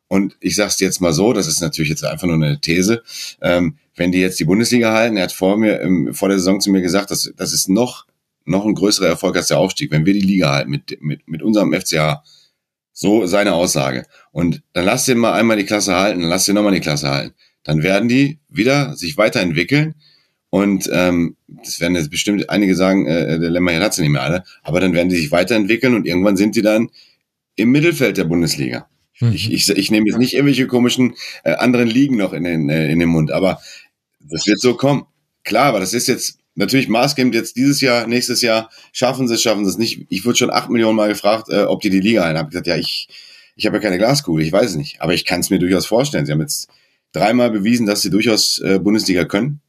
[0.09, 3.03] Und ich sag's jetzt mal so, das ist natürlich jetzt einfach nur eine These.
[3.41, 6.61] Ähm, wenn die jetzt die Bundesliga halten, er hat vor mir, ähm, vor der Saison
[6.61, 8.07] zu mir gesagt, dass das ist noch,
[8.45, 11.43] noch ein größerer Erfolg als der Aufstieg, wenn wir die Liga halten mit, mit, mit
[11.43, 12.23] unserem FCA.
[12.93, 14.07] So seine Aussage.
[14.33, 17.11] Und dann lass den mal einmal die Klasse halten, dann lass den nochmal die Klasse
[17.11, 17.35] halten.
[17.63, 19.97] Dann werden die wieder sich weiterentwickeln
[20.57, 24.23] Und ähm, das werden jetzt bestimmt einige sagen, äh, der Lemmer hat sie nicht mehr
[24.23, 26.89] alle, aber dann werden die sich weiterentwickeln und irgendwann sind die dann
[27.57, 28.89] im Mittelfeld der Bundesliga.
[29.21, 29.33] Mhm.
[29.33, 32.91] Ich, ich, ich nehme jetzt nicht irgendwelche komischen äh, anderen Ligen noch in den, äh,
[32.91, 33.61] in den Mund, aber
[34.19, 35.05] das wird so kommen.
[35.45, 39.43] Klar, aber das ist jetzt natürlich maßgebend jetzt dieses Jahr, nächstes Jahr, schaffen sie es,
[39.43, 40.07] schaffen sie es nicht.
[40.09, 42.39] Ich wurde schon acht Millionen Mal gefragt, äh, ob die die Liga ein.
[42.39, 43.09] Habe gesagt, ja, ich,
[43.57, 45.03] ich habe ja keine Glaskugel, ich weiß es nicht.
[45.03, 46.25] Aber ich kann es mir durchaus vorstellen.
[46.25, 46.71] Sie haben jetzt
[47.13, 49.61] dreimal bewiesen, dass sie durchaus äh, Bundesliga können.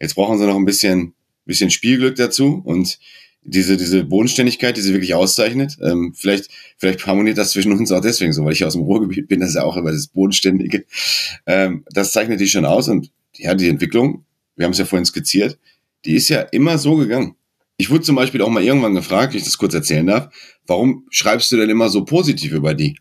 [0.00, 2.98] Jetzt brauchen sie noch ein bisschen, bisschen Spielglück dazu und
[3.42, 5.76] diese, diese Bodenständigkeit, die sie wirklich auszeichnet.
[5.80, 9.28] Ähm, vielleicht, vielleicht harmoniert das zwischen uns auch deswegen so, weil ich aus dem Ruhrgebiet
[9.28, 10.84] bin, das ist ja auch immer das Bodenständige.
[11.46, 14.24] Ähm, das zeichnet die schon aus und ja, die Entwicklung,
[14.56, 15.58] wir haben es ja vorhin skizziert,
[16.04, 17.36] die ist ja immer so gegangen.
[17.76, 20.28] Ich wurde zum Beispiel auch mal irgendwann gefragt, wenn ich das kurz erzählen darf,
[20.66, 22.98] warum schreibst du denn immer so positiv über die?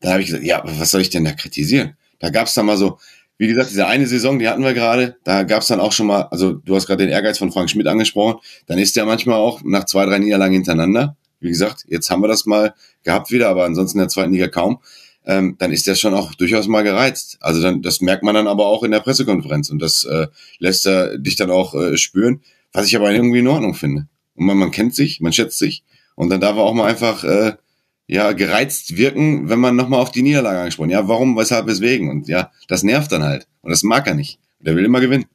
[0.00, 1.96] Da habe ich gesagt, ja, was soll ich denn da kritisieren?
[2.18, 2.98] Da gab es dann mal so,
[3.38, 6.06] wie gesagt, diese eine Saison, die hatten wir gerade, da gab es dann auch schon
[6.06, 9.36] mal, also du hast gerade den Ehrgeiz von Frank Schmidt angesprochen, dann ist der manchmal
[9.36, 13.48] auch nach zwei, drei Niederlagen hintereinander, wie gesagt, jetzt haben wir das mal gehabt wieder,
[13.48, 14.78] aber ansonsten in der zweiten Liga kaum,
[15.26, 17.36] ähm, dann ist der schon auch durchaus mal gereizt.
[17.40, 20.28] Also dann, das merkt man dann aber auch in der Pressekonferenz und das äh,
[20.58, 22.40] lässt er dich dann auch äh, spüren,
[22.72, 24.06] was ich aber irgendwie in Ordnung finde.
[24.34, 25.82] Und man, man kennt sich, man schätzt sich
[26.14, 27.54] und dann darf er auch mal einfach äh,
[28.06, 30.90] ja, gereizt wirken, wenn man nochmal auf die Niederlage angesprochen.
[30.90, 32.08] Ja, warum, weshalb, weswegen?
[32.08, 33.48] Und ja, das nervt dann halt.
[33.62, 34.38] Und das mag er nicht.
[34.60, 35.26] Der will immer gewinnen.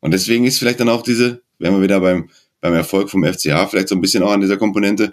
[0.00, 2.28] Und deswegen ist vielleicht dann auch diese, wenn wir wieder beim,
[2.60, 5.12] beim Erfolg vom FCH, vielleicht so ein bisschen auch an dieser Komponente,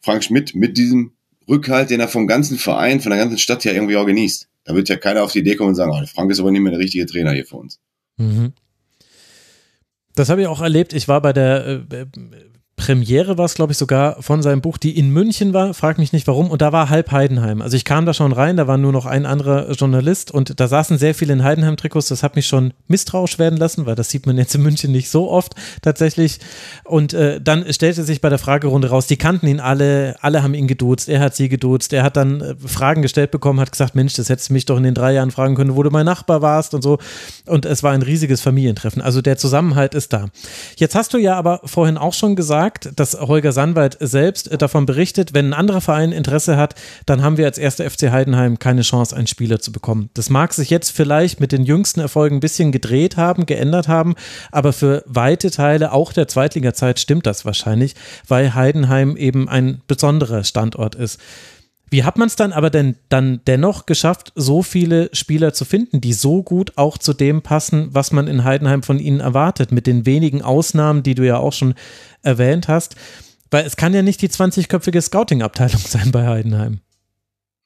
[0.00, 1.12] Frank Schmidt mit diesem
[1.48, 4.48] Rückhalt, den er vom ganzen Verein, von der ganzen Stadt ja irgendwie auch genießt.
[4.64, 6.60] Da wird ja keiner auf die Idee kommen und sagen, oh, Frank ist aber nicht
[6.60, 7.80] mehr der richtige Trainer hier für uns.
[8.16, 8.52] Mhm.
[10.14, 10.92] Das habe ich auch erlebt.
[10.92, 12.06] Ich war bei der äh,
[12.76, 16.12] Premiere war es, glaube ich, sogar von seinem Buch, die in München war, frag mich
[16.12, 17.62] nicht warum, und da war halb Heidenheim.
[17.62, 20.68] Also ich kam da schon rein, da war nur noch ein anderer Journalist und da
[20.68, 24.26] saßen sehr viele in Heidenheim-Trikots, das hat mich schon misstrauisch werden lassen, weil das sieht
[24.26, 26.38] man jetzt in München nicht so oft tatsächlich.
[26.84, 30.52] Und äh, dann stellte sich bei der Fragerunde raus, die kannten ihn alle, alle haben
[30.52, 33.94] ihn geduzt, er hat sie geduzt, er hat dann äh, Fragen gestellt bekommen, hat gesagt,
[33.94, 36.04] Mensch, das hättest du mich doch in den drei Jahren fragen können, wo du mein
[36.04, 36.98] Nachbar warst und so.
[37.46, 39.00] Und es war ein riesiges Familientreffen.
[39.00, 40.26] Also der Zusammenhalt ist da.
[40.76, 44.86] Jetzt hast du ja aber vorhin auch schon gesagt, gesagt, dass Holger Sandwald selbst davon
[44.86, 46.74] berichtet, wenn ein anderer Verein Interesse hat,
[47.06, 50.10] dann haben wir als erster FC Heidenheim keine Chance, einen Spieler zu bekommen.
[50.14, 54.14] Das mag sich jetzt vielleicht mit den jüngsten Erfolgen ein bisschen gedreht haben, geändert haben,
[54.50, 57.94] aber für weite Teile auch der Zweitliga-Zeit stimmt das wahrscheinlich,
[58.26, 61.20] weil Heidenheim eben ein besonderer Standort ist.
[61.88, 66.00] Wie hat man es dann aber denn dann dennoch geschafft, so viele Spieler zu finden,
[66.00, 69.86] die so gut auch zu dem passen, was man in Heidenheim von ihnen erwartet, mit
[69.86, 71.74] den wenigen Ausnahmen, die du ja auch schon
[72.26, 72.96] erwähnt hast?
[73.50, 76.80] Weil es kann ja nicht die 20-köpfige Scouting-Abteilung sein bei Heidenheim.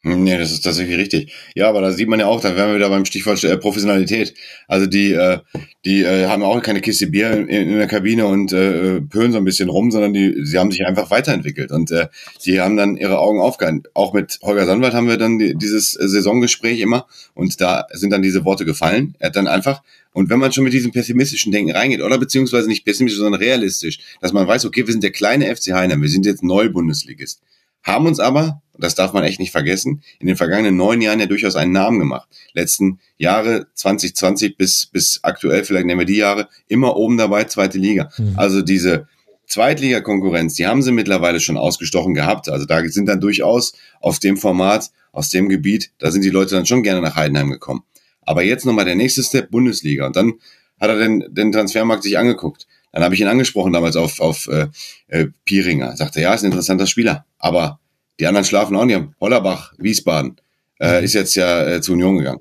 [0.02, 1.30] Nee, das ist tatsächlich richtig.
[1.54, 4.32] Ja, aber da sieht man ja auch, da wären wir wieder beim Stichwort äh, Professionalität.
[4.66, 5.40] Also die, äh,
[5.84, 9.36] die äh, haben auch keine Kiste Bier in, in der Kabine und äh, pölen so
[9.36, 12.08] ein bisschen rum, sondern die, sie haben sich einfach weiterentwickelt und äh,
[12.46, 13.82] die haben dann ihre Augen aufgehalten.
[13.92, 18.22] Auch mit Holger Sandwald haben wir dann die, dieses Saisongespräch immer und da sind dann
[18.22, 19.16] diese Worte gefallen.
[19.18, 19.82] Er hat dann einfach
[20.14, 23.98] und wenn man schon mit diesem pessimistischen Denken reingeht, oder beziehungsweise nicht pessimistisch, sondern realistisch,
[24.22, 27.42] dass man weiß, okay, wir sind der kleine FC Heiner, wir sind jetzt Neu-Bundesligist
[27.82, 31.26] haben uns aber, das darf man echt nicht vergessen, in den vergangenen neun Jahren ja
[31.26, 32.28] durchaus einen Namen gemacht.
[32.52, 37.78] Letzten Jahre 2020 bis, bis aktuell, vielleicht nehmen wir die Jahre, immer oben dabei, zweite
[37.78, 38.10] Liga.
[38.18, 38.34] Mhm.
[38.36, 39.06] Also diese
[39.46, 42.48] Zweitliga-Konkurrenz, die haben sie mittlerweile schon ausgestochen gehabt.
[42.48, 46.54] Also da sind dann durchaus auf dem Format, aus dem Gebiet, da sind die Leute
[46.54, 47.82] dann schon gerne nach Heidenheim gekommen.
[48.22, 50.06] Aber jetzt nochmal der nächste Step Bundesliga.
[50.06, 50.34] Und dann
[50.80, 52.66] hat er den, den Transfermarkt sich angeguckt.
[52.92, 54.68] Dann habe ich ihn angesprochen damals auf, auf äh,
[55.08, 55.96] äh, Pieringer.
[55.96, 57.24] Sagte, ja, ist ein interessanter Spieler.
[57.38, 57.80] Aber
[58.20, 59.00] die anderen schlafen auch nicht.
[59.20, 60.36] Hollerbach, Wiesbaden,
[60.78, 61.04] äh, mhm.
[61.04, 62.38] ist jetzt ja äh, zu Union gegangen.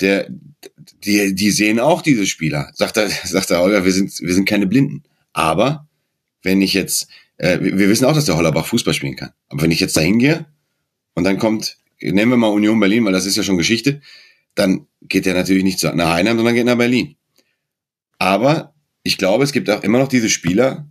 [0.00, 0.28] Der,
[1.04, 2.70] die, die sehen auch diese Spieler.
[2.74, 5.02] Sagt er, sagt er, Holger, wir sind, wir sind keine Blinden.
[5.32, 5.88] Aber
[6.42, 7.08] wenn ich jetzt,
[7.38, 9.30] äh, wir wissen auch, dass der Hollerbach Fußball spielen kann.
[9.48, 10.46] Aber wenn ich jetzt da hingehe
[11.14, 14.00] und dann kommt, nehmen wir mal Union Berlin, weil das ist ja schon Geschichte,
[14.54, 17.16] dann geht der natürlich nicht nach Heinheim, sondern geht nach Berlin.
[18.18, 20.86] Aber ich glaube, es gibt auch immer noch diese Spieler,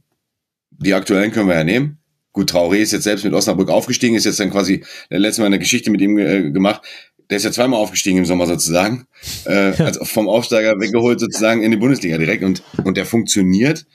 [0.72, 2.01] die aktuellen können wir ja nehmen.
[2.34, 5.60] Gut, Traoré ist jetzt selbst mit Osnabrück aufgestiegen, ist jetzt dann quasi letztes Mal eine
[5.60, 6.82] Geschichte mit ihm äh, gemacht.
[7.30, 9.08] Der ist ja zweimal aufgestiegen im Sommer sozusagen,
[9.46, 9.52] äh,
[9.84, 13.86] also vom Aufsteiger weggeholt sozusagen in die Bundesliga direkt und und der funktioniert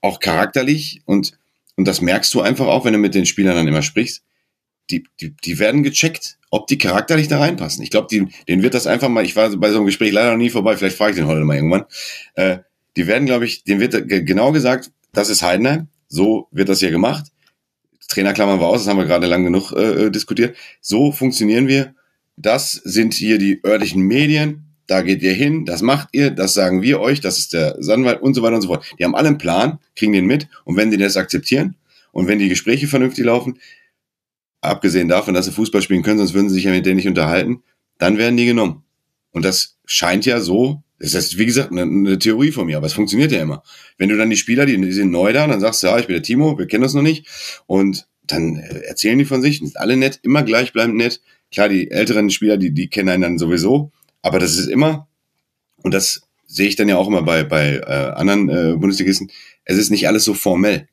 [0.00, 1.38] auch charakterlich und
[1.76, 4.22] und das merkst du einfach auch, wenn du mit den Spielern dann immer sprichst.
[4.90, 7.82] Die, die, die werden gecheckt, ob die charakterlich da reinpassen.
[7.82, 10.38] Ich glaube, denen wird das einfach mal, ich war bei so einem Gespräch leider noch
[10.38, 11.84] nie vorbei, vielleicht frage ich den heute mal irgendwann,
[12.34, 12.58] äh,
[12.96, 16.90] die werden, glaube ich, dem wird genau gesagt, das ist Heidenheim, so wird das hier
[16.90, 17.31] gemacht.
[18.12, 20.56] Trainerklammern wir aus, das haben wir gerade lang genug äh, diskutiert.
[20.80, 21.94] So funktionieren wir.
[22.36, 24.72] Das sind hier die örtlichen Medien.
[24.86, 28.20] da geht ihr hin, das macht ihr, das sagen wir euch, das ist der Sandwald
[28.20, 28.84] und so weiter und so fort.
[28.98, 31.76] Die haben alle einen Plan, kriegen den mit und wenn die das akzeptieren
[32.10, 33.58] und wenn die Gespräche vernünftig laufen,
[34.60, 37.08] abgesehen davon, dass sie Fußball spielen können, sonst würden sie sich ja mit denen nicht
[37.08, 37.62] unterhalten,
[37.98, 38.82] dann werden die genommen.
[39.30, 42.86] Und das scheint ja so, das ist wie gesagt eine, eine Theorie von mir, aber
[42.86, 43.64] es funktioniert ja immer.
[43.98, 46.06] Wenn du dann die Spieler, die, die sind neu da, dann sagst du, ja, ich
[46.06, 47.26] bin der Timo, wir kennen das noch nicht
[47.66, 51.20] und dann erzählen die von sich, sind alle nett, immer gleichbleibend nett.
[51.50, 53.90] Klar, die älteren Spieler, die, die kennen einen dann sowieso,
[54.22, 55.08] aber das ist immer,
[55.82, 59.30] und das sehe ich dann ja auch immer bei, bei äh, anderen äh, Bundesligisten,
[59.64, 60.88] es ist nicht alles so formell.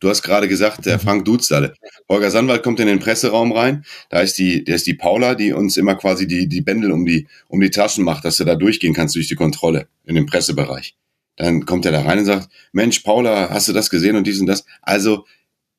[0.00, 0.98] Du hast gerade gesagt, der.
[0.98, 1.74] Frank duzt alle.
[2.08, 3.84] Holger Sandwald kommt in den Presseraum rein.
[4.10, 7.04] Da ist die, der ist die Paula, die uns immer quasi die, die Bändel um
[7.04, 10.26] die, um die Taschen macht, dass du da durchgehen kannst durch die Kontrolle in dem
[10.26, 10.96] Pressebereich.
[11.36, 14.40] Dann kommt er da rein und sagt, Mensch, Paula, hast du das gesehen und dies
[14.40, 14.64] und das?
[14.82, 15.26] Also,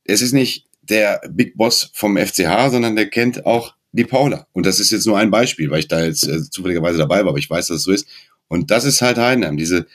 [0.03, 4.47] es ist nicht der Big Boss vom FCH, sondern der kennt auch die Paula.
[4.53, 7.29] Und das ist jetzt nur ein Beispiel, weil ich da jetzt äh, zufälligerweise dabei war,
[7.29, 8.07] aber ich weiß, dass es so ist.
[8.47, 9.87] Und das ist halt Heidenheim, diese,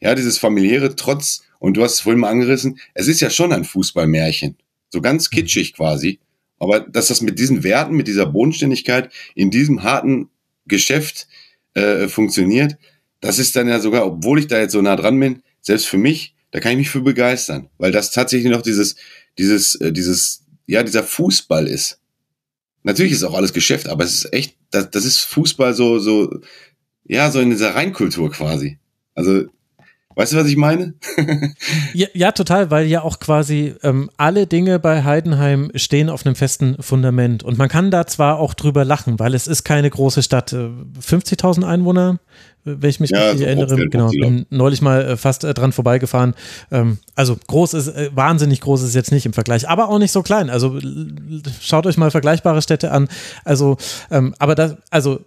[0.00, 1.42] ja, dieses familiäre Trotz.
[1.62, 4.56] Und du hast es vorhin mal angerissen, es ist ja schon ein Fußballmärchen.
[4.90, 5.36] So ganz mhm.
[5.36, 6.18] kitschig quasi.
[6.58, 10.28] Aber dass das mit diesen Werten, mit dieser Bodenständigkeit in diesem harten
[10.66, 11.28] Geschäft
[11.74, 12.76] äh, funktioniert,
[13.20, 15.98] das ist dann ja sogar, obwohl ich da jetzt so nah dran bin, selbst für
[15.98, 18.96] mich, da kann ich mich für begeistern, weil das tatsächlich noch dieses,
[19.38, 22.00] dieses, äh, dieses, ja, dieser Fußball ist.
[22.82, 26.40] Natürlich ist auch alles Geschäft, aber es ist echt, das, das ist Fußball so, so,
[27.04, 28.78] ja, so in dieser Reinkultur quasi.
[29.14, 29.44] Also
[30.14, 30.94] Weißt du, was ich meine?
[31.94, 36.34] ja, ja, total, weil ja auch quasi ähm, alle Dinge bei Heidenheim stehen auf einem
[36.34, 37.42] festen Fundament.
[37.42, 40.52] Und man kann da zwar auch drüber lachen, weil es ist keine große Stadt.
[40.52, 42.18] 50.000 äh, Einwohner,
[42.64, 43.88] wenn ich mich ja, richtig erinnere.
[43.88, 46.34] Genau, bin neulich mal äh, fast äh, dran vorbeigefahren.
[46.70, 50.12] Ähm, also groß ist, äh, wahnsinnig groß ist jetzt nicht im Vergleich, aber auch nicht
[50.12, 50.50] so klein.
[50.50, 50.78] Also
[51.60, 53.08] schaut euch mal vergleichbare Städte an.
[53.44, 53.78] Also,
[54.10, 55.20] ähm, aber das, also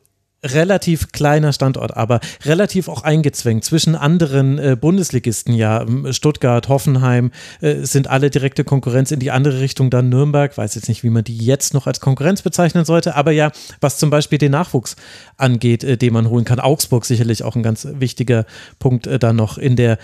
[0.45, 5.53] relativ kleiner Standort, aber relativ auch eingezwängt zwischen anderen äh, Bundesligisten.
[5.53, 7.31] Ja, Stuttgart, Hoffenheim
[7.61, 9.89] äh, sind alle direkte Konkurrenz in die andere Richtung.
[9.89, 13.31] Dann Nürnberg, weiß jetzt nicht, wie man die jetzt noch als Konkurrenz bezeichnen sollte, aber
[13.31, 14.95] ja, was zum Beispiel den Nachwuchs
[15.37, 16.59] angeht, äh, den man holen kann.
[16.59, 18.45] Augsburg sicherlich auch ein ganz wichtiger
[18.79, 19.97] Punkt äh, dann noch in der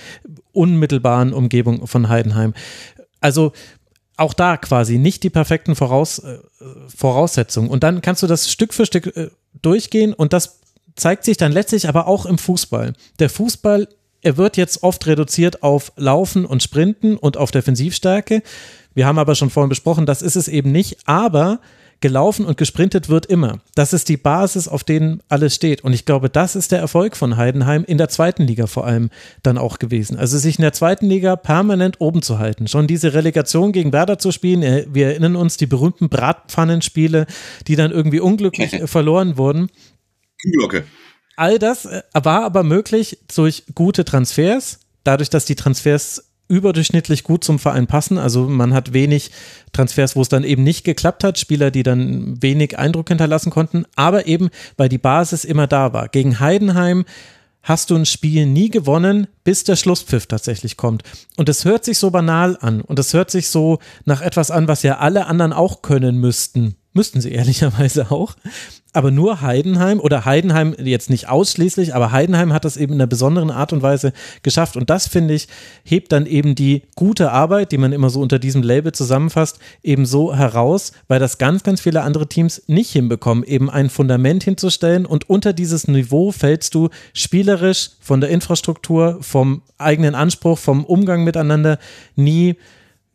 [0.51, 2.53] unmittelbaren Umgebung von Heidenheim.
[3.19, 3.53] Also
[4.17, 6.39] auch da quasi nicht die perfekten Voraus, äh,
[6.95, 7.69] Voraussetzungen.
[7.69, 9.29] Und dann kannst du das Stück für Stück äh,
[9.61, 10.59] durchgehen und das
[10.95, 12.93] zeigt sich dann letztlich aber auch im Fußball.
[13.19, 13.87] Der Fußball,
[14.21, 18.43] er wird jetzt oft reduziert auf Laufen und Sprinten und auf Defensivstärke.
[18.93, 21.59] Wir haben aber schon vorhin besprochen, das ist es eben nicht, aber
[22.01, 23.59] gelaufen und gesprintet wird immer.
[23.75, 25.83] Das ist die Basis, auf denen alles steht.
[25.83, 29.09] Und ich glaube, das ist der Erfolg von Heidenheim in der zweiten Liga vor allem
[29.43, 30.17] dann auch gewesen.
[30.17, 32.67] Also sich in der zweiten Liga permanent oben zu halten.
[32.67, 34.63] Schon diese Relegation gegen Werder zu spielen.
[34.63, 37.27] Äh, wir erinnern uns die berühmten Bratpfannenspiele,
[37.67, 39.69] die dann irgendwie unglücklich verloren wurden.
[40.53, 40.85] Glocke.
[41.37, 44.79] All das äh, war aber möglich durch gute Transfers.
[45.03, 48.17] Dadurch, dass die Transfers überdurchschnittlich gut zum Verein passen.
[48.17, 49.31] Also man hat wenig
[49.71, 53.85] Transfers, wo es dann eben nicht geklappt hat, Spieler, die dann wenig Eindruck hinterlassen konnten,
[53.95, 56.09] aber eben, weil die Basis immer da war.
[56.09, 57.05] Gegen Heidenheim
[57.63, 61.03] hast du ein Spiel nie gewonnen, bis der Schlusspfiff tatsächlich kommt.
[61.37, 64.67] Und es hört sich so banal an und es hört sich so nach etwas an,
[64.67, 66.75] was ja alle anderen auch können müssten.
[66.93, 68.35] Müssten sie ehrlicherweise auch.
[68.93, 73.07] Aber nur Heidenheim oder Heidenheim jetzt nicht ausschließlich, aber Heidenheim hat das eben in einer
[73.07, 74.11] besonderen Art und Weise
[74.43, 74.75] geschafft.
[74.75, 75.47] Und das, finde ich,
[75.85, 80.05] hebt dann eben die gute Arbeit, die man immer so unter diesem Label zusammenfasst, eben
[80.05, 85.05] so heraus, weil das ganz, ganz viele andere Teams nicht hinbekommen, eben ein Fundament hinzustellen.
[85.05, 91.23] Und unter dieses Niveau fällst du spielerisch von der Infrastruktur, vom eigenen Anspruch, vom Umgang
[91.23, 91.79] miteinander
[92.17, 92.57] nie,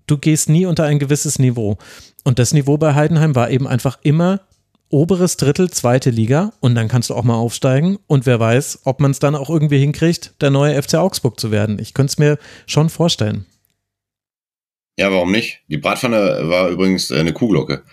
[0.06, 1.76] du gehst nie unter ein gewisses Niveau.
[2.26, 4.40] Und das Niveau bei Heidenheim war eben einfach immer
[4.88, 8.98] oberes Drittel, zweite Liga und dann kannst du auch mal aufsteigen und wer weiß, ob
[8.98, 11.78] man es dann auch irgendwie hinkriegt, der neue FC Augsburg zu werden.
[11.78, 13.46] Ich könnte es mir schon vorstellen.
[14.98, 15.60] Ja, warum nicht?
[15.68, 17.84] Die Bratpfanne war übrigens eine Kuhglocke.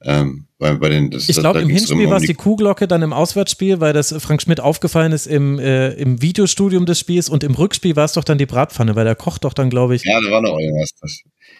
[0.00, 3.12] Ähm, bei, bei den, das, ich glaube, im Hinspiel war es die Kuhglocke, dann im
[3.12, 7.52] Auswärtsspiel, weil das Frank Schmidt aufgefallen ist im, äh, im Videostudium des Spiels und im
[7.54, 10.04] Rückspiel war es doch dann die Bratpfanne, weil der kocht doch dann, glaube ich.
[10.04, 10.92] Ja, da war noch irgendwas.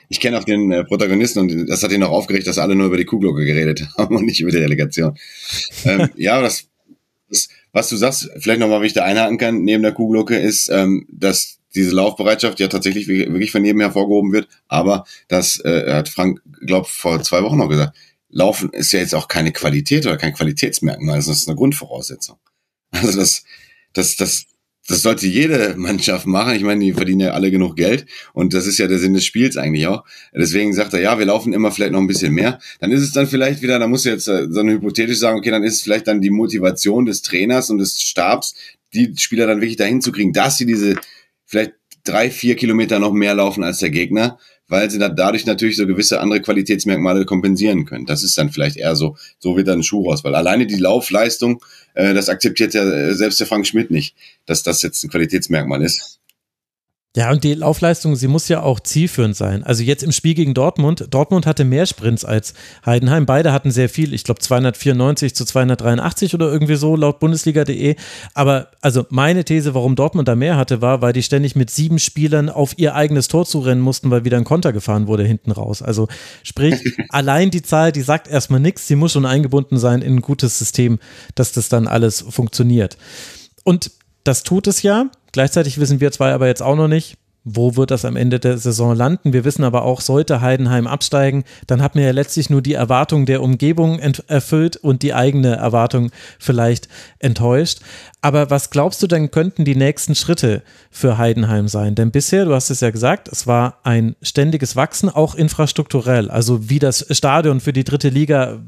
[0.09, 2.87] Ich kenne auch den äh, Protagonisten und das hat ihn noch aufgeregt, dass alle nur
[2.87, 5.19] über die Kuhglocke geredet haben und nicht über die Delegation.
[5.85, 6.65] ähm, ja, das,
[7.29, 10.71] das, was du sagst, vielleicht nochmal, wie ich da einhaken kann, neben der Kuhglocke, ist,
[10.71, 16.09] ähm, dass diese Laufbereitschaft ja tatsächlich wirklich von jedem hervorgehoben wird, aber das äh, hat
[16.09, 17.95] Frank, glaube vor zwei Wochen noch gesagt,
[18.35, 22.37] Laufen ist ja jetzt auch keine Qualität oder kein Qualitätsmerkmal, das ist eine Grundvoraussetzung.
[22.91, 23.45] Also das,
[23.93, 24.47] das, das,
[24.89, 26.55] das sollte jede Mannschaft machen.
[26.57, 29.25] Ich meine, die verdienen ja alle genug Geld und das ist ja der Sinn des
[29.25, 30.05] Spiels eigentlich auch.
[30.35, 32.59] Deswegen sagt er, ja, wir laufen immer vielleicht noch ein bisschen mehr.
[32.81, 35.51] Dann ist es dann vielleicht wieder, da muss jetzt äh, so eine hypothetisch sagen, okay,
[35.51, 38.55] dann ist es vielleicht dann die Motivation des Trainers und des Stabs,
[38.93, 40.97] die Spieler dann wirklich dahin zu kriegen, dass sie diese
[41.47, 41.75] vielleicht
[42.05, 44.39] drei, vier Kilometer noch mehr laufen als der Gegner,
[44.69, 48.07] weil sie dann dadurch natürlich so gewisse andere Qualitätsmerkmale kompensieren können.
[48.07, 50.77] Das ist dann vielleicht eher so, so wird dann ein Schuh raus, weil alleine die
[50.77, 51.63] Laufleistung,
[51.95, 54.15] äh, das akzeptiert ja äh, selbst der Frank Schmidt nicht,
[54.47, 56.21] dass das jetzt ein Qualitätsmerkmal ist.
[57.17, 59.63] Ja, und die Laufleistung, sie muss ja auch zielführend sein.
[59.63, 62.55] Also jetzt im Spiel gegen Dortmund, Dortmund hatte mehr Sprints als
[62.85, 63.25] Heidenheim.
[63.25, 67.95] Beide hatten sehr viel, ich glaube 294 zu 283 oder irgendwie so laut Bundesliga.de.
[68.35, 72.01] Aber also meine These, warum Dortmund da mehr hatte, war, weil die ständig mit sieben
[72.01, 75.83] Spielern auf ihr eigenes Tor zurennen mussten, weil wieder ein Konter gefahren wurde hinten raus.
[75.83, 76.09] Also
[76.43, 76.75] sprich,
[77.11, 80.59] allein die Zahl, die sagt erstmal nichts, sie muss schon eingebunden sein in ein gutes
[80.59, 80.99] System,
[81.37, 82.99] dass das dann alles funktioniert.
[83.63, 83.93] Und
[84.25, 85.11] das tut es ja.
[85.35, 88.57] Gleichzeitig wissen wir zwei aber jetzt auch noch nicht, wo wird das am Ende der
[88.57, 89.33] Saison landen?
[89.33, 93.27] Wir wissen aber auch, sollte Heidenheim absteigen, dann hat man ja letztlich nur die Erwartung
[93.27, 97.81] der Umgebung erfüllt und die eigene Erwartung vielleicht enttäuscht.
[98.25, 101.95] Aber was glaubst du denn könnten die nächsten Schritte für Heidenheim sein?
[101.95, 106.31] Denn bisher, du hast es ja gesagt, es war ein ständiges Wachsen, auch infrastrukturell.
[106.31, 108.63] Also wie das Stadion für die dritte Liga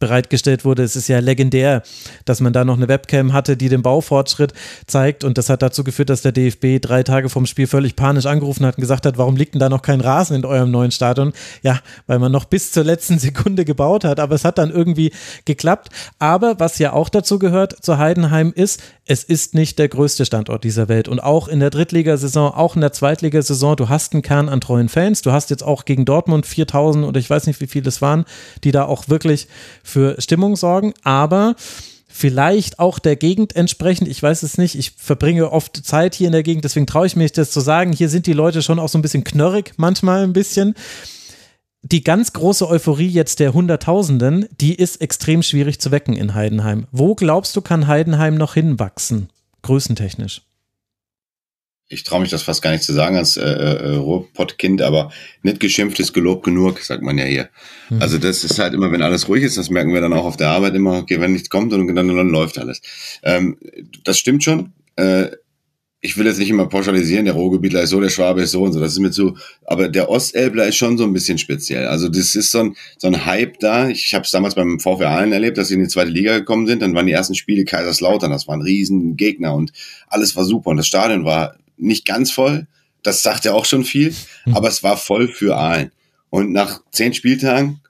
[0.00, 0.82] bereitgestellt wurde.
[0.82, 1.82] Es ist ja legendär,
[2.24, 4.54] dass man da noch eine Webcam hatte, die den Baufortschritt
[4.86, 5.22] zeigt.
[5.22, 8.66] Und das hat dazu geführt, dass der DFB drei Tage vom Spiel völlig panisch angerufen
[8.66, 11.32] hat und gesagt hat, warum liegt denn da noch kein Rasen in eurem neuen Stadion?
[11.62, 14.18] Ja, weil man noch bis zur letzten Sekunde gebaut hat.
[14.18, 15.12] Aber es hat dann irgendwie
[15.44, 15.90] geklappt.
[16.18, 20.62] Aber was ja auch dazu gehört zu Heidenheim ist, es ist nicht der größte Standort
[20.62, 21.08] dieser Welt.
[21.08, 24.88] Und auch in der Drittligasaison, auch in der Zweitligasaison, du hast einen Kern an treuen
[24.88, 25.20] Fans.
[25.20, 28.24] Du hast jetzt auch gegen Dortmund 4000 oder ich weiß nicht, wie viele es waren,
[28.62, 29.48] die da auch wirklich
[29.82, 30.94] für Stimmung sorgen.
[31.02, 31.56] Aber
[32.06, 34.06] vielleicht auch der Gegend entsprechend.
[34.06, 34.76] Ich weiß es nicht.
[34.76, 37.92] Ich verbringe oft Zeit hier in der Gegend, deswegen traue ich mich das zu sagen.
[37.92, 40.76] Hier sind die Leute schon auch so ein bisschen knörrig, manchmal ein bisschen
[41.82, 46.86] die ganz große Euphorie jetzt der Hunderttausenden, die ist extrem schwierig zu wecken in Heidenheim.
[46.92, 49.30] Wo glaubst du, kann Heidenheim noch hinwachsen,
[49.62, 50.42] größentechnisch?
[51.92, 55.10] Ich traue mich das fast gar nicht zu sagen als äh, äh, Ruhrpottkind, aber
[55.42, 57.48] nicht geschimpft ist gelobt genug, sagt man ja hier.
[57.88, 58.00] Mhm.
[58.00, 60.36] Also das ist halt immer, wenn alles ruhig ist, das merken wir dann auch auf
[60.36, 62.80] der Arbeit immer, okay, wenn nichts kommt und dann, dann läuft alles.
[63.24, 63.58] Ähm,
[64.04, 64.72] das stimmt schon.
[64.94, 65.30] Äh,
[66.02, 68.72] ich will jetzt nicht immer pauschalisieren, der Ruhrgebietler ist so, der Schwabe ist so und
[68.72, 69.36] so, das ist mir zu,
[69.66, 71.86] aber der Ostelbler ist schon so ein bisschen speziell.
[71.88, 73.88] Also das ist so ein, so ein Hype da.
[73.88, 76.66] Ich habe es damals beim VfR Aalen erlebt, dass sie in die zweite Liga gekommen
[76.66, 79.72] sind, dann waren die ersten Spiele Kaiserslautern, das waren riesen Gegner und
[80.08, 82.66] alles war super und das Stadion war nicht ganz voll,
[83.02, 84.54] das sagt ja auch schon viel, hm.
[84.54, 85.92] aber es war voll für Aalen.
[86.30, 87.80] Und nach zehn Spieltagen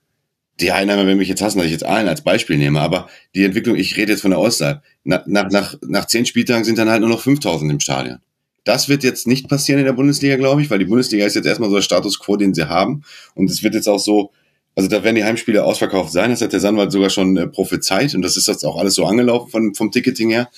[0.61, 3.45] die Heidenheimer werden mich jetzt hassen, dass ich jetzt Aalen als Beispiel nehme, aber die
[3.45, 7.01] Entwicklung, ich rede jetzt von der Ostalb, nach, nach, nach, zehn Spieltagen sind dann halt
[7.01, 8.19] nur noch 5000 im Stadion.
[8.65, 11.47] Das wird jetzt nicht passieren in der Bundesliga, glaube ich, weil die Bundesliga ist jetzt
[11.47, 13.03] erstmal so der Status quo, den sie haben.
[13.35, 14.33] Und es wird jetzt auch so,
[14.77, 16.31] also da werden die Heimspiele ausverkauft sein.
[16.31, 19.07] Das hat der Sandwald sogar schon äh, prophezeit und das ist jetzt auch alles so
[19.07, 20.51] angelaufen von, vom Ticketing her.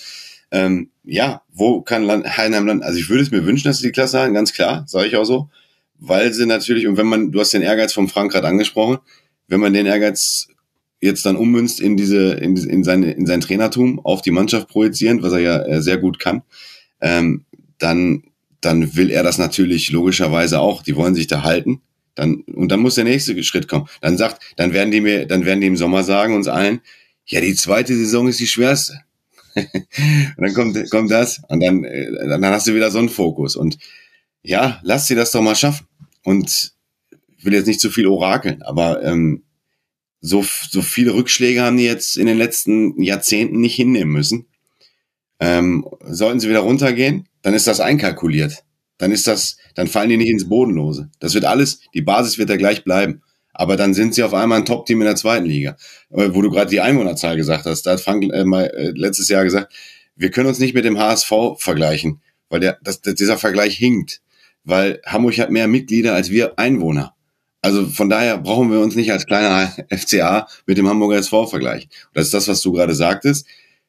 [0.51, 2.83] Ähm, ja, wo kann Land, Heidenheim landen?
[2.83, 5.17] Also ich würde es mir wünschen, dass sie die Klasse haben, ganz klar, sage ich
[5.17, 5.49] auch so.
[5.99, 8.99] Weil sie natürlich, und wenn man, du hast den Ehrgeiz vom Frank gerade angesprochen,
[9.49, 10.49] wenn man den Ehrgeiz
[11.01, 15.23] jetzt dann ummünzt in diese, in, in, seine, in sein Trainertum auf die Mannschaft projizierend,
[15.23, 16.43] was er ja äh, sehr gut kann,
[17.01, 17.45] ähm,
[17.79, 18.23] dann,
[18.61, 20.83] dann will er das natürlich logischerweise auch.
[20.83, 21.83] Die wollen sich da halten.
[22.15, 23.89] Dann, und dann muss der nächste Schritt kommen.
[24.01, 26.81] Dann sagt, dann werden die mir, dann werden die im Sommer sagen uns allen,
[27.27, 29.01] ja, die zweite Saison ist die schwerste.
[29.55, 33.57] und dann kommt, kommt das und dann, äh, dann hast du wieder so einen Fokus.
[33.57, 33.79] Und
[34.43, 35.87] ja, lass sie das doch mal schaffen.
[36.23, 36.73] Und
[37.43, 39.43] ich will jetzt nicht zu viel orakeln, aber ähm,
[40.21, 44.47] so, so viele Rückschläge haben die jetzt in den letzten Jahrzehnten nicht hinnehmen müssen.
[45.41, 48.63] Ähm, sollten sie wieder runtergehen, dann ist das einkalkuliert.
[48.97, 51.11] Dann ist das, dann fallen die nicht ins Bodenlose.
[51.19, 53.23] Das wird alles, die Basis wird da gleich bleiben.
[53.53, 55.77] Aber dann sind sie auf einmal ein Top-Team in der zweiten Liga.
[56.11, 59.29] Äh, wo du gerade die Einwohnerzahl gesagt hast, da hat Frank äh, mal äh, letztes
[59.29, 59.75] Jahr gesagt,
[60.15, 64.23] wir können uns nicht mit dem HSV vergleichen, weil der, das, dieser Vergleich hinkt.
[64.63, 67.17] Weil Hamburg hat mehr Mitglieder als wir Einwohner.
[67.63, 71.91] Also von daher brauchen wir uns nicht als kleiner FCA mit dem Hamburger SV vergleichen.
[72.13, 73.47] das ist das, was du gerade sagtest.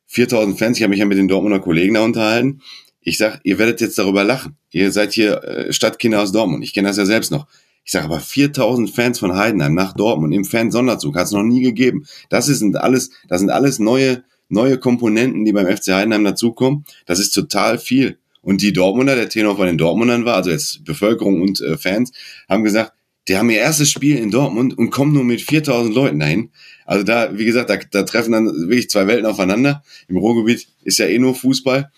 [0.07, 2.61] 4000 Fans, ich habe mich ja mit den Dortmunder Kollegen da unterhalten.
[3.01, 4.55] Ich sag, ihr werdet jetzt darüber lachen.
[4.71, 6.63] Ihr seid hier äh, Stadtkinder aus Dortmund.
[6.63, 7.47] Ich kenne das ja selbst noch.
[7.83, 11.61] Ich sage aber 4000 Fans von Heidenheim nach Dortmund im Fan-Sonderzug hat es noch nie
[11.61, 12.05] gegeben.
[12.29, 16.85] Das sind alles, das sind alles neue, neue Komponenten, die beim FC Heidenheim dazukommen.
[17.05, 18.19] Das ist total viel.
[18.41, 22.11] Und die Dortmunder, der Tenor von den Dortmundern war, also jetzt Bevölkerung und äh, Fans,
[22.47, 22.93] haben gesagt,
[23.27, 26.51] die haben ihr erstes Spiel in Dortmund und kommen nur mit 4000 Leuten dahin.
[26.85, 29.83] Also da, wie gesagt, da, da treffen dann wirklich zwei Welten aufeinander.
[30.07, 31.89] Im Ruhrgebiet ist ja eh nur Fußball.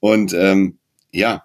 [0.00, 0.78] Und ähm,
[1.10, 1.44] ja,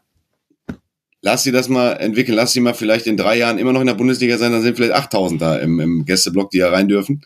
[1.21, 3.87] lass sie das mal entwickeln, lass sie mal vielleicht in drei Jahren immer noch in
[3.87, 7.21] der Bundesliga sein, dann sind vielleicht 8000 da im, im Gästeblock, die ja rein dürfen.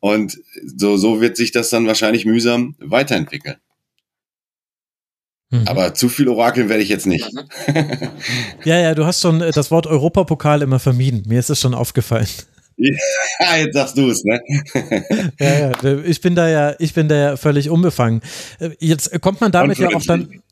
[0.00, 3.56] Und so, so wird sich das dann wahrscheinlich mühsam weiterentwickeln.
[5.52, 5.68] Mhm.
[5.68, 7.30] Aber zu viel Orakeln werde ich jetzt nicht.
[8.64, 11.24] ja, ja, du hast schon äh, das Wort Europapokal immer vermieden.
[11.26, 12.26] Mir ist es schon aufgefallen.
[13.38, 14.40] Ja, jetzt sagst du es, ne?
[15.38, 18.22] ja, ja, ich bin da ja, ich bin da ja völlig unbefangen.
[18.58, 20.42] Äh, jetzt kommt man damit ja auch dann.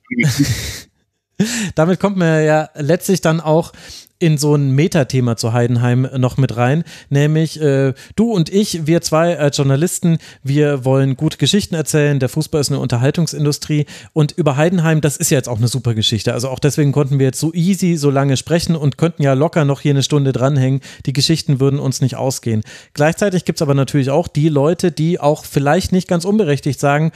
[1.75, 3.73] damit kommt man ja letztlich dann auch
[4.21, 9.01] in so ein Metathema zu Heidenheim noch mit rein, nämlich äh, du und ich, wir
[9.01, 13.87] zwei als Journalisten, wir wollen gute Geschichten erzählen, der Fußball ist eine Unterhaltungsindustrie.
[14.13, 17.19] Und über Heidenheim, das ist ja jetzt auch eine super Geschichte, also auch deswegen konnten
[17.19, 20.33] wir jetzt so easy so lange sprechen und könnten ja locker noch hier eine Stunde
[20.33, 22.63] dranhängen, die Geschichten würden uns nicht ausgehen.
[22.93, 27.11] Gleichzeitig gibt es aber natürlich auch die Leute, die auch vielleicht nicht ganz unberechtigt sagen,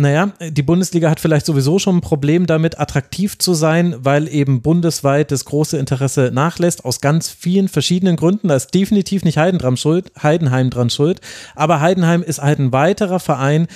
[0.00, 4.62] naja, die Bundesliga hat vielleicht sowieso schon ein Problem damit, attraktiv zu sein, weil eben
[4.62, 8.46] bundesweit das große Interesse nachlässt, aus ganz vielen verschiedenen Gründen.
[8.46, 11.20] Da ist definitiv nicht Heiden dran schuld, Heidenheim dran schuld.
[11.56, 13.66] Aber Heidenheim ist halt ein weiterer Verein,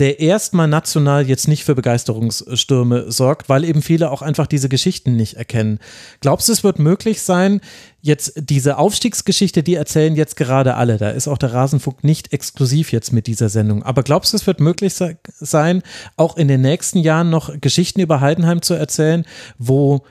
[0.00, 5.14] der erstmal national jetzt nicht für Begeisterungsstürme sorgt, weil eben viele auch einfach diese Geschichten
[5.14, 5.78] nicht erkennen.
[6.20, 7.60] Glaubst du, es wird möglich sein,
[8.00, 12.92] jetzt diese Aufstiegsgeschichte, die erzählen jetzt gerade alle, da ist auch der Rasenfunk nicht exklusiv
[12.92, 15.82] jetzt mit dieser Sendung, aber glaubst du, es wird möglich sein,
[16.16, 19.26] auch in den nächsten Jahren noch Geschichten über Heidenheim zu erzählen,
[19.58, 20.02] wo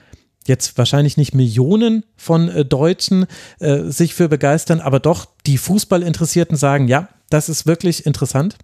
[0.46, 3.26] jetzt wahrscheinlich nicht Millionen von äh, Deutschen
[3.58, 8.56] äh, sich für begeistern, aber doch die Fußballinteressierten sagen, ja, das ist wirklich interessant?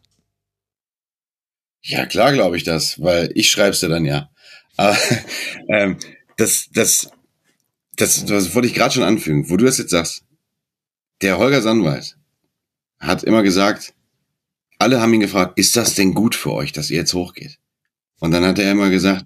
[1.82, 4.30] Ja, klar glaube ich das, weil ich schreib's dir dann ja.
[4.76, 4.96] Aber
[5.68, 5.98] ähm,
[6.36, 7.10] das, das,
[7.96, 10.24] das, das wollte ich gerade schon anfügen, wo du das jetzt sagst.
[11.22, 12.18] Der Holger Sandwald
[12.98, 13.94] hat immer gesagt,
[14.78, 17.58] alle haben ihn gefragt, ist das denn gut für euch, dass ihr jetzt hochgeht?
[18.20, 19.24] Und dann hat er immer gesagt,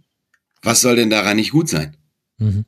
[0.63, 1.97] was soll denn daran nicht gut sein?
[2.39, 2.65] Mhm.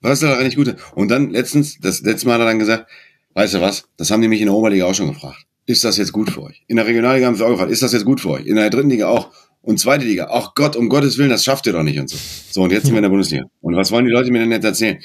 [0.00, 0.78] Was soll daran nicht gut sein?
[0.94, 2.90] Und dann letztens, das letzte Mal hat er dann gesagt,
[3.34, 5.96] weißt du was, das haben die mich in der Oberliga auch schon gefragt ist das
[5.96, 6.62] jetzt gut für euch?
[6.68, 8.46] In der Regionalliga haben sie auch gefragt, ist das jetzt gut für euch?
[8.46, 9.32] In der dritten Liga auch.
[9.62, 12.16] Und zweite Liga, ach Gott, um Gottes Willen, das schafft ihr doch nicht und so.
[12.50, 13.44] So, und jetzt sind wir in der Bundesliga.
[13.60, 14.98] Und was wollen die Leute mir denn jetzt erzählen?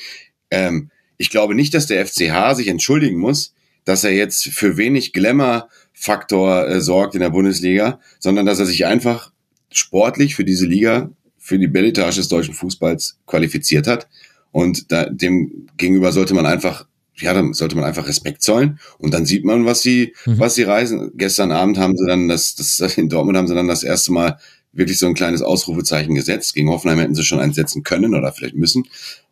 [0.49, 3.53] Ähm, ich glaube nicht, dass der FCH sich entschuldigen muss,
[3.85, 8.85] dass er jetzt für wenig Glamour-Faktor äh, sorgt in der Bundesliga, sondern dass er sich
[8.85, 9.31] einfach
[9.71, 14.07] sportlich für diese Liga, für die Belletage des deutschen Fußballs qualifiziert hat.
[14.51, 16.86] Und da, dem gegenüber sollte man einfach
[17.19, 20.39] ja, dann sollte man einfach Respekt zollen und dann sieht man, was sie, mhm.
[20.39, 21.11] was sie reisen.
[21.15, 24.39] Gestern Abend haben sie dann das, das, in Dortmund haben sie dann das erste Mal
[24.73, 26.53] wirklich so ein kleines Ausrufezeichen gesetzt.
[26.53, 28.87] Gegen Hoffenheim hätten sie schon eins setzen können oder vielleicht müssen.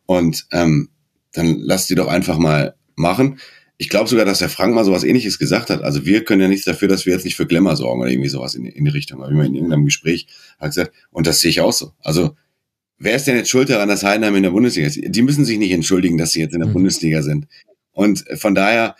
[0.06, 0.88] Und ähm,
[1.32, 3.38] dann lasst die doch einfach mal machen.
[3.78, 5.82] Ich glaube sogar, dass der Frank mal sowas ähnliches gesagt hat.
[5.82, 8.30] Also wir können ja nichts dafür, dass wir jetzt nicht für Glamour sorgen oder irgendwie
[8.30, 9.20] sowas in, in die Richtung.
[9.20, 10.26] Habe ich mal in irgendeinem Gespräch
[10.58, 10.92] hat gesagt.
[11.10, 11.92] Und das sehe ich auch so.
[12.02, 12.36] Also
[12.98, 14.98] wer ist denn jetzt schuld daran, dass Heidenheim in der Bundesliga ist?
[15.02, 16.74] Die müssen sich nicht entschuldigen, dass sie jetzt in der mhm.
[16.74, 17.46] Bundesliga sind.
[17.96, 18.94] Und von daher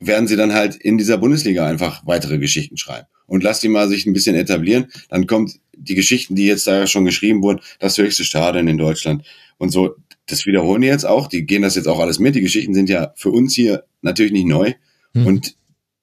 [0.00, 3.06] werden sie dann halt in dieser Bundesliga einfach weitere Geschichten schreiben.
[3.26, 4.86] Und lass die mal sich ein bisschen etablieren.
[5.10, 9.24] Dann kommt die Geschichten, die jetzt da schon geschrieben wurden, das höchste Stadion in Deutschland
[9.58, 9.96] und so.
[10.26, 11.28] Das wiederholen die jetzt auch.
[11.28, 12.34] Die gehen das jetzt auch alles mit.
[12.34, 14.72] Die Geschichten sind ja für uns hier natürlich nicht neu.
[15.14, 15.26] Hm.
[15.26, 15.56] Und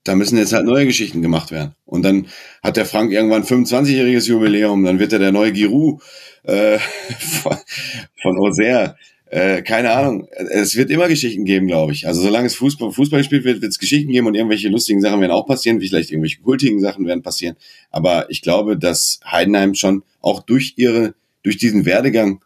[0.04, 1.74] da müssen jetzt halt neue Geschichten gemacht werden.
[1.86, 2.28] Und dann
[2.62, 4.84] hat der Frank irgendwann 25-jähriges Jubiläum.
[4.84, 6.02] Dann wird er der neue Giroud
[6.44, 6.78] äh,
[7.20, 7.58] von,
[8.22, 8.98] von Auxerre.
[9.30, 10.28] Äh, keine Ahnung.
[10.32, 12.08] Es wird immer Geschichten geben, glaube ich.
[12.08, 15.22] Also solange es Fußball, Fußball gespielt wird, wird es Geschichten geben und irgendwelche lustigen Sachen
[15.22, 17.56] werden auch passieren, vielleicht irgendwelche kultigen Sachen werden passieren.
[17.92, 21.14] Aber ich glaube, dass Heidenheim schon auch durch ihre,
[21.44, 22.44] durch diesen Werdegang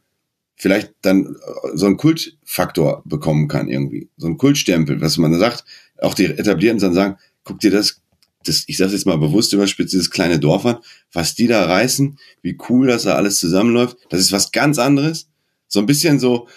[0.58, 4.10] vielleicht dann äh, so einen Kultfaktor bekommen kann irgendwie.
[4.18, 5.64] So einen Kultstempel, was man sagt,
[6.02, 8.02] auch die Etablierten dann sagen, guck dir das,
[8.44, 10.78] das, ich sage jetzt mal bewusst überspitzt, dieses kleine Dorf an,
[11.14, 15.30] was die da reißen, wie cool das da alles zusammenläuft, das ist was ganz anderes.
[15.70, 16.48] So ein bisschen so,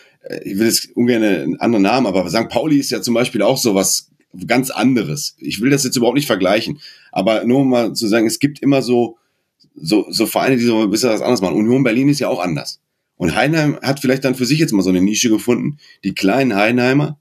[0.42, 2.48] ich will jetzt ungern einen anderen Namen, aber St.
[2.48, 4.10] Pauli ist ja zum Beispiel auch so was
[4.46, 5.36] ganz anderes.
[5.38, 6.80] Ich will das jetzt überhaupt nicht vergleichen,
[7.12, 9.18] aber nur um mal zu sagen, es gibt immer so,
[9.74, 11.56] so, so Vereine, die so ein bisschen was anderes machen.
[11.56, 12.80] Union Berlin ist ja auch anders.
[13.16, 15.78] Und Heinheim hat vielleicht dann für sich jetzt mal so eine Nische gefunden.
[16.04, 17.18] Die kleinen Heinheimer,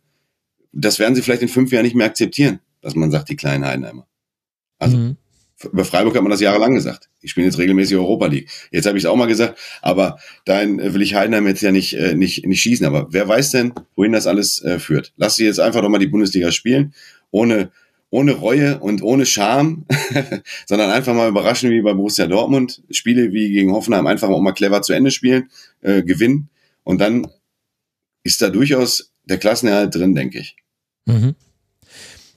[0.74, 3.66] das werden sie vielleicht in fünf Jahren nicht mehr akzeptieren, dass man sagt, die kleinen
[3.66, 4.06] Heinheimer.
[4.78, 5.18] Also, mhm.
[5.64, 7.10] Über Freiburg hat man das jahrelang gesagt.
[7.24, 8.50] Die spielen jetzt regelmäßig Europa League.
[8.72, 11.94] Jetzt habe ich es auch mal gesagt, aber dahin will ich Heidenheim jetzt ja nicht,
[11.94, 12.86] äh, nicht, nicht schießen.
[12.86, 15.14] Aber wer weiß denn, wohin das alles äh, führt?
[15.16, 16.94] Lass sie jetzt einfach doch mal die Bundesliga spielen,
[17.32, 17.72] ohne,
[18.10, 19.86] ohne Reue und ohne Scham,
[20.66, 22.84] sondern einfach mal überraschen wie bei Borussia Dortmund.
[22.92, 25.50] Spiele wie gegen Hoffenheim einfach auch mal clever zu Ende spielen,
[25.82, 26.50] äh, gewinnen.
[26.84, 27.28] Und dann
[28.24, 30.58] ist da durchaus der Klassenerhalt drin, denke ich.
[31.06, 31.36] Mhm.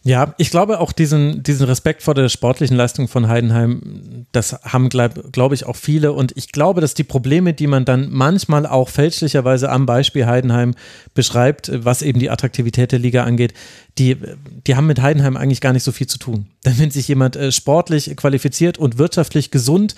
[0.09, 4.89] Ja, ich glaube auch diesen, diesen Respekt vor der sportlichen Leistung von Heidenheim, das haben,
[4.89, 6.15] glaube glaub ich, auch viele.
[6.15, 10.75] Und ich glaube, dass die Probleme, die man dann manchmal auch fälschlicherweise am Beispiel Heidenheim
[11.13, 13.53] beschreibt, was eben die Attraktivität der Liga angeht,
[13.99, 14.17] die,
[14.67, 16.47] die haben mit Heidenheim eigentlich gar nicht so viel zu tun.
[16.65, 19.95] Denn wenn sich jemand äh, sportlich qualifiziert und wirtschaftlich gesund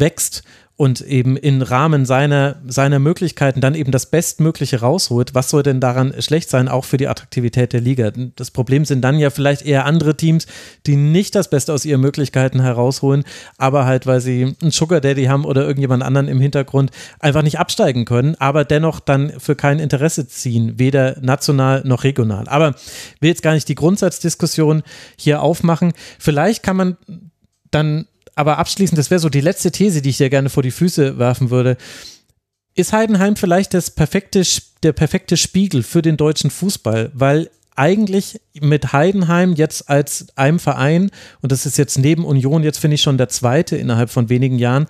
[0.00, 0.42] wächst
[0.78, 5.80] und eben im Rahmen seiner, seiner Möglichkeiten dann eben das Bestmögliche rausholt, was soll denn
[5.80, 8.12] daran schlecht sein, auch für die Attraktivität der Liga?
[8.36, 10.46] Das Problem sind dann ja vielleicht eher andere Teams,
[10.86, 13.24] die nicht das Beste aus ihren Möglichkeiten herausholen,
[13.56, 17.58] aber halt, weil sie einen Sugar Daddy haben oder irgendjemand anderen im Hintergrund, einfach nicht
[17.58, 22.46] absteigen können, aber dennoch dann für kein Interesse ziehen, weder national noch regional.
[22.46, 22.76] Aber
[23.18, 24.84] will jetzt gar nicht die Grundsatzdiskussion
[25.18, 25.92] hier aufmachen.
[26.20, 26.96] Vielleicht kann man
[27.72, 28.06] dann
[28.38, 31.18] aber abschließend, das wäre so die letzte These, die ich dir gerne vor die Füße
[31.18, 31.76] werfen würde.
[32.74, 34.44] Ist Heidenheim vielleicht das perfekte,
[34.84, 37.10] der perfekte Spiegel für den deutschen Fußball?
[37.14, 41.10] Weil eigentlich mit Heidenheim jetzt als einem Verein,
[41.42, 44.60] und das ist jetzt neben Union, jetzt finde ich schon der zweite innerhalb von wenigen
[44.60, 44.86] Jahren,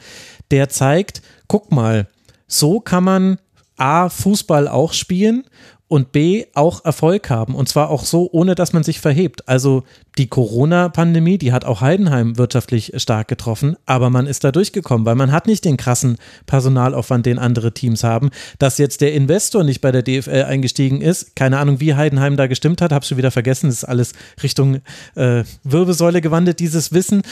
[0.51, 2.07] der zeigt, guck mal,
[2.47, 3.39] so kann man
[3.79, 5.45] A, Fußball auch spielen
[5.89, 7.55] und B auch Erfolg haben.
[7.55, 9.49] Und zwar auch so, ohne dass man sich verhebt.
[9.49, 9.85] Also
[10.19, 15.15] die Corona-Pandemie, die hat auch Heidenheim wirtschaftlich stark getroffen, aber man ist da durchgekommen, weil
[15.15, 18.31] man hat nicht den krassen Personalaufwand, den andere Teams haben.
[18.59, 22.47] Dass jetzt der Investor nicht bei der DFL eingestiegen ist, keine Ahnung, wie Heidenheim da
[22.47, 24.13] gestimmt hat, habe schon wieder vergessen, das ist alles
[24.43, 24.81] Richtung
[25.15, 27.23] äh, Wirbelsäule gewandelt, dieses Wissen.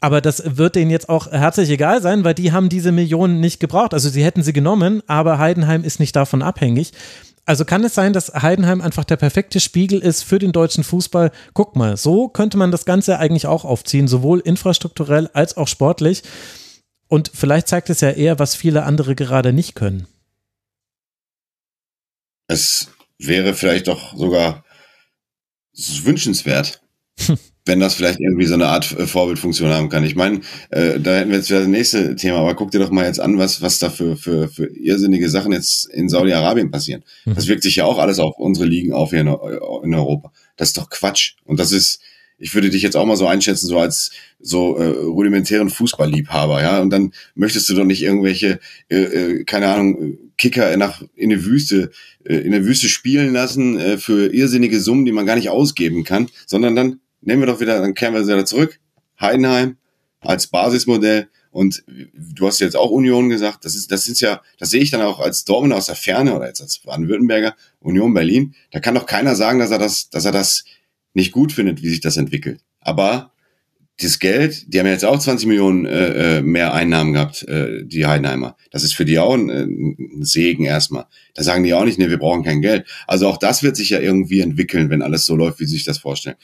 [0.00, 3.60] Aber das wird denen jetzt auch herzlich egal sein, weil die haben diese Millionen nicht
[3.60, 3.94] gebraucht.
[3.94, 6.92] Also sie hätten sie genommen, aber Heidenheim ist nicht davon abhängig.
[7.46, 11.30] Also kann es sein, dass Heidenheim einfach der perfekte Spiegel ist für den deutschen Fußball?
[11.54, 16.24] Guck mal, so könnte man das Ganze eigentlich auch aufziehen, sowohl infrastrukturell als auch sportlich.
[17.06, 20.08] Und vielleicht zeigt es ja eher, was viele andere gerade nicht können.
[22.48, 22.88] Es
[23.18, 24.64] wäre vielleicht doch sogar
[26.02, 26.82] wünschenswert,
[27.66, 30.04] wenn das vielleicht irgendwie so eine Art äh, Vorbildfunktion haben kann.
[30.04, 30.40] Ich meine,
[30.70, 33.20] äh, da hätten wir jetzt wieder das nächste Thema, aber guck dir doch mal jetzt
[33.20, 37.02] an, was, was da für, für, für irrsinnige Sachen jetzt in Saudi-Arabien passieren.
[37.24, 37.34] Mhm.
[37.34, 40.32] Das wirkt sich ja auch alles auf unsere Ligen auf hier in, in, Europa.
[40.56, 41.34] Das ist doch Quatsch.
[41.44, 42.00] Und das ist,
[42.38, 46.80] ich würde dich jetzt auch mal so einschätzen, so als so äh, rudimentären Fußballliebhaber, ja.
[46.80, 51.44] Und dann möchtest du doch nicht irgendwelche, äh, äh, keine Ahnung, Kicker nach in eine
[51.44, 51.90] Wüste,
[52.24, 56.04] äh, in der Wüste spielen lassen äh, für irrsinnige Summen, die man gar nicht ausgeben
[56.04, 58.80] kann, sondern dann nehmen wir doch wieder, dann kehren wir wieder zurück.
[59.20, 59.76] Heidenheim
[60.20, 61.28] als Basismodell.
[61.50, 64.90] Und du hast jetzt auch Union gesagt, das ist, das ist ja, das sehe ich
[64.90, 68.54] dann auch als Dortmund aus der Ferne oder jetzt als Baden-Württemberger, Union Berlin.
[68.72, 70.64] Da kann doch keiner sagen, dass er das, dass er das
[71.14, 72.60] nicht gut findet, wie sich das entwickelt.
[72.80, 73.32] Aber
[73.98, 78.04] das Geld, die haben jetzt auch 20 Millionen äh, äh, mehr Einnahmen gehabt, äh, die
[78.04, 78.58] Heidenheimer.
[78.70, 81.06] Das ist für die auch ein, ein Segen erstmal.
[81.34, 82.86] Da sagen die auch nicht, nee, wir brauchen kein Geld.
[83.06, 85.84] Also auch das wird sich ja irgendwie entwickeln, wenn alles so läuft, wie sie sich
[85.84, 86.36] das vorstellen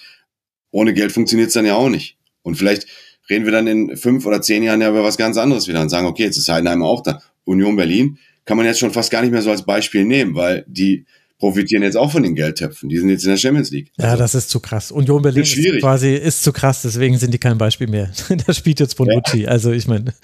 [0.73, 2.17] ohne Geld funktioniert es dann ja auch nicht.
[2.43, 2.89] Und vielleicht
[3.31, 5.91] reden wir dann in fünf oder zehn Jahren ja über was ganz anderes wieder und
[5.91, 7.21] sagen, okay, jetzt ist Heidenheim auch da.
[7.45, 10.65] Union Berlin kann man jetzt schon fast gar nicht mehr so als Beispiel nehmen, weil
[10.67, 11.07] die
[11.39, 12.89] profitieren jetzt auch von den Geldtöpfen.
[12.89, 13.91] Die sind jetzt in der Champions League.
[13.99, 14.93] Ja, also, das ist zu krass.
[14.93, 18.13] Union Berlin ist, ist quasi ist zu krass, deswegen sind die kein Beispiel mehr.
[18.47, 19.43] da spielt jetzt Bonucci.
[19.43, 19.49] Ja.
[19.49, 20.15] Also ich meine.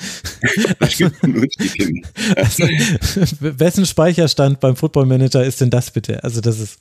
[2.36, 2.68] also,
[3.40, 6.22] wessen Speicherstand beim Football Manager ist denn das bitte?
[6.22, 6.78] Also das ist.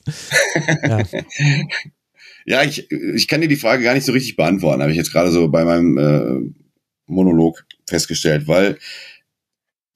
[0.84, 1.02] Ja.
[2.48, 5.12] Ja, ich, ich kann dir die Frage gar nicht so richtig beantworten, habe ich jetzt
[5.12, 6.50] gerade so bei meinem äh,
[7.06, 8.78] Monolog festgestellt, weil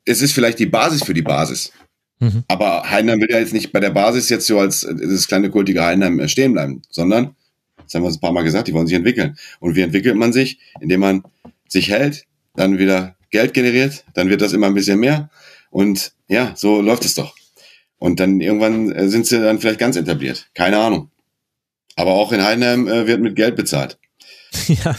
[0.05, 1.73] es ist vielleicht die Basis für die Basis.
[2.19, 2.45] Mhm.
[2.49, 5.49] Aber Heidenheim will ja jetzt nicht bei der Basis jetzt so als äh, das kleine
[5.49, 7.37] kultige Heidenheim äh, stehen bleiben, sondern,
[7.85, 9.39] das haben wir ein paar Mal gesagt, die wollen sich entwickeln.
[9.59, 10.59] Und wie entwickelt man sich?
[10.79, 11.23] Indem man
[11.69, 15.31] sich hält, dann wieder Geld generiert, dann wird das immer ein bisschen mehr.
[15.71, 17.35] Und ja, so läuft es doch.
[17.97, 20.51] Und dann irgendwann äh, sind sie dann vielleicht ganz etabliert.
[20.53, 21.12] Keine Ahnung.
[21.97, 23.99] Aber auch in Heidenheim äh, wird mit Geld bezahlt.
[24.69, 24.95] Ja,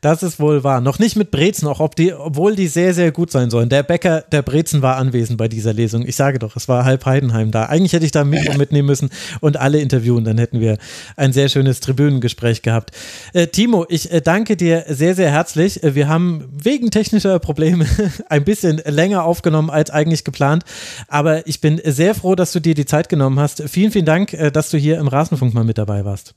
[0.00, 0.80] das ist wohl wahr.
[0.80, 3.68] Noch nicht mit Brezen, auch ob die, obwohl die sehr, sehr gut sein sollen.
[3.68, 6.06] Der Bäcker der Brezen war anwesend bei dieser Lesung.
[6.06, 7.66] Ich sage doch, es war halb Heidenheim da.
[7.66, 9.10] Eigentlich hätte ich da ein Mikro mitnehmen müssen
[9.40, 10.24] und alle interviewen.
[10.24, 10.78] Dann hätten wir
[11.16, 12.92] ein sehr schönes Tribünengespräch gehabt.
[13.32, 15.82] Äh, Timo, ich äh, danke dir sehr, sehr herzlich.
[15.82, 17.86] Äh, wir haben wegen technischer Probleme
[18.28, 20.64] ein bisschen länger aufgenommen als eigentlich geplant.
[21.08, 23.62] Aber ich bin sehr froh, dass du dir die Zeit genommen hast.
[23.68, 26.34] Vielen, vielen Dank, äh, dass du hier im Rasenfunk mal mit dabei warst.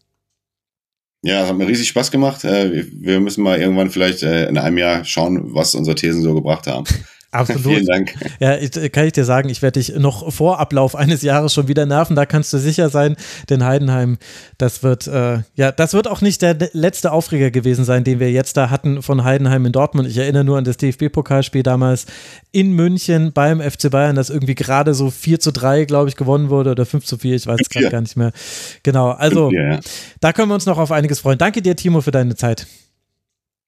[1.26, 2.44] Ja, hat mir riesig Spaß gemacht.
[2.44, 6.36] Äh, wir müssen mal irgendwann vielleicht äh, in einem Jahr schauen, was unsere Thesen so
[6.36, 6.86] gebracht haben.
[7.36, 7.64] Absolut.
[7.64, 8.16] Vielen Dank.
[8.40, 11.68] Ja, ich, kann ich dir sagen, ich werde dich noch vor Ablauf eines Jahres schon
[11.68, 13.18] wieder nerven, da kannst du sicher sein,
[13.50, 14.18] denn Heidenheim,
[14.58, 18.32] das wird, äh, ja, das wird auch nicht der letzte Aufreger gewesen sein, den wir
[18.32, 20.08] jetzt da hatten von Heidenheim in Dortmund.
[20.08, 22.06] Ich erinnere nur an das DFB-Pokalspiel damals
[22.52, 26.50] in München beim FC Bayern, das irgendwie gerade so 4 zu 3, glaube ich, gewonnen
[26.50, 28.32] wurde oder 5 zu 4, ich weiß es gerade gar nicht mehr.
[28.84, 29.80] Genau, also ja, ja.
[30.22, 31.38] da können wir uns noch auf einiges freuen.
[31.38, 32.66] Danke dir, Timo, für deine Zeit.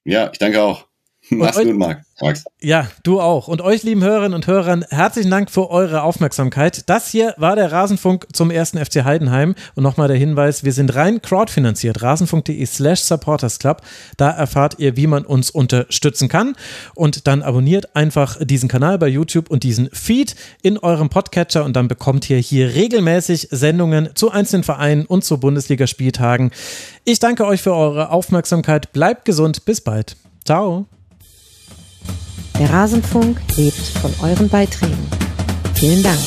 [0.06, 0.87] Ja, ich danke auch.
[1.30, 2.04] Mach's gut, Marc.
[2.22, 2.46] Max.
[2.60, 3.48] Ja, du auch.
[3.48, 6.90] Und euch, lieben Hörerinnen und Hörern, herzlichen Dank für eure Aufmerksamkeit.
[6.90, 9.54] Das hier war der Rasenfunk zum ersten FC Heidenheim.
[9.76, 12.02] Und nochmal der Hinweis, wir sind rein crowdfinanziert.
[12.02, 13.82] Rasenfunk.de slash supportersclub.
[14.18, 16.56] Da erfahrt ihr, wie man uns unterstützen kann.
[16.96, 21.76] Und dann abonniert einfach diesen Kanal bei YouTube und diesen Feed in eurem Podcatcher und
[21.76, 26.52] dann bekommt ihr hier regelmäßig Sendungen zu einzelnen Vereinen und zu Bundesligaspieltagen.
[27.06, 28.92] Ich danke euch für eure Aufmerksamkeit.
[28.92, 29.66] Bleibt gesund.
[29.66, 30.18] Bis bald.
[30.46, 30.88] Ciao.
[32.60, 35.08] Der Rasenfunk lebt von euren Beiträgen.
[35.76, 36.18] Vielen Dank.